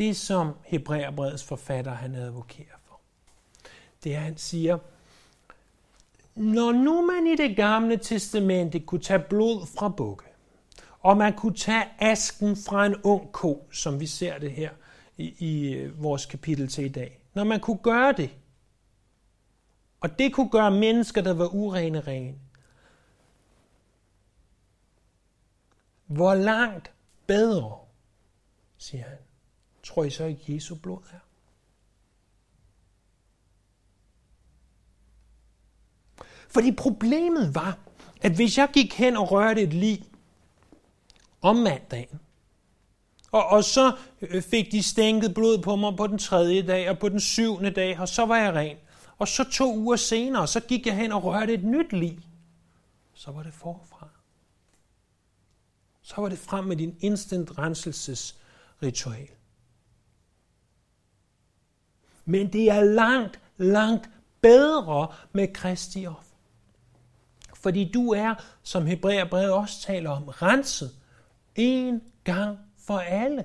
[0.00, 3.00] det, som Hebræerbrevets forfatter han advokerer for.
[4.04, 4.78] Det er, han siger,
[6.34, 10.24] når nu man i det gamle testamente kunne tage blod fra bukke,
[11.00, 14.70] og man kunne tage asken fra en ung ko, som vi ser det her
[15.16, 17.20] i, i øh, vores kapitel til i dag.
[17.34, 18.30] Når man kunne gøre det,
[20.00, 22.38] og det kunne gøre mennesker, der var urene, rene.
[26.06, 26.92] Hvor langt
[27.26, 27.78] bedre,
[28.78, 29.18] siger han,
[29.82, 31.18] tror I så ikke Jesu blod er?
[36.48, 37.78] Fordi problemet var,
[38.20, 40.09] at hvis jeg gik hen og rørte et lig
[41.42, 42.20] om mandagen,
[43.32, 46.98] og, og så øh, fik de stænket blod på mig på den tredje dag og
[46.98, 48.76] på den syvende dag, og så var jeg ren.
[49.18, 52.18] Og så to uger senere, så gik jeg hen og rørte et nyt lig.
[53.14, 54.08] Så var det forfra.
[56.02, 59.28] Så var det frem med din instant renselsesritual.
[62.24, 64.10] Men det er langt, langt
[64.40, 66.36] bedre med Kristi offer.
[67.54, 70.99] Fordi du er, som Hebræerbrevet også taler om, renset
[71.54, 73.44] en gang for alle.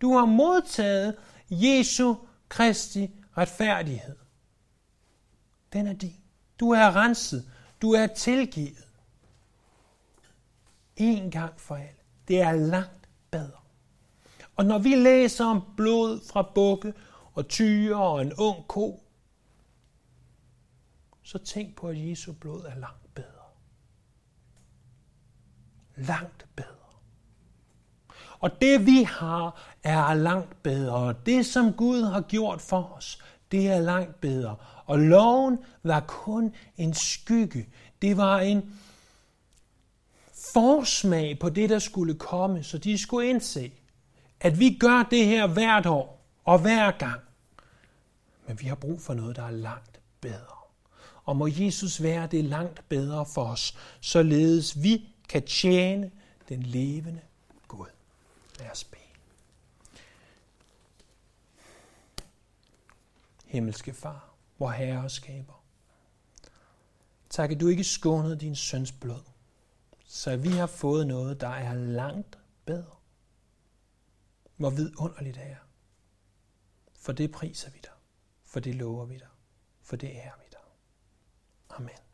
[0.00, 1.16] Du har modtaget
[1.50, 2.14] Jesu
[2.48, 4.16] Kristi retfærdighed.
[5.72, 6.20] Den er din.
[6.60, 7.50] Du er renset.
[7.82, 8.88] Du er tilgivet.
[10.96, 12.00] En gang for alle.
[12.28, 13.60] Det er langt bedre.
[14.56, 16.94] Og når vi læser om blod fra bukke
[17.34, 19.02] og tyre og en ung ko,
[21.22, 23.37] så tænk på, at Jesu blod er langt bedre.
[25.98, 26.68] Langt bedre.
[28.40, 31.14] Og det vi har, er langt bedre.
[31.26, 33.22] Det som Gud har gjort for os,
[33.52, 34.56] det er langt bedre.
[34.86, 37.68] Og loven var kun en skygge.
[38.02, 38.78] Det var en
[40.52, 43.72] forsmag på det, der skulle komme, så de skulle indse,
[44.40, 47.20] at vi gør det her hvert år og hver gang.
[48.46, 50.58] Men vi har brug for noget, der er langt bedre.
[51.24, 56.12] Og må Jesus være det langt bedre for os, således vi kan tjene
[56.48, 57.20] den levende
[57.68, 57.86] Gud.
[58.58, 59.02] Lad os bede.
[63.44, 65.64] Himmelske Far, hvor Herre og skaber.
[67.30, 69.22] Tak, at du ikke skånede din søns blod,
[70.04, 72.96] så vi har fået noget, der er langt bedre.
[74.56, 75.56] Hvor vidunderligt det er.
[76.94, 77.92] For det priser vi dig.
[78.44, 79.28] For det lover vi dig.
[79.82, 80.60] For det er vi dig.
[81.70, 82.07] Amen.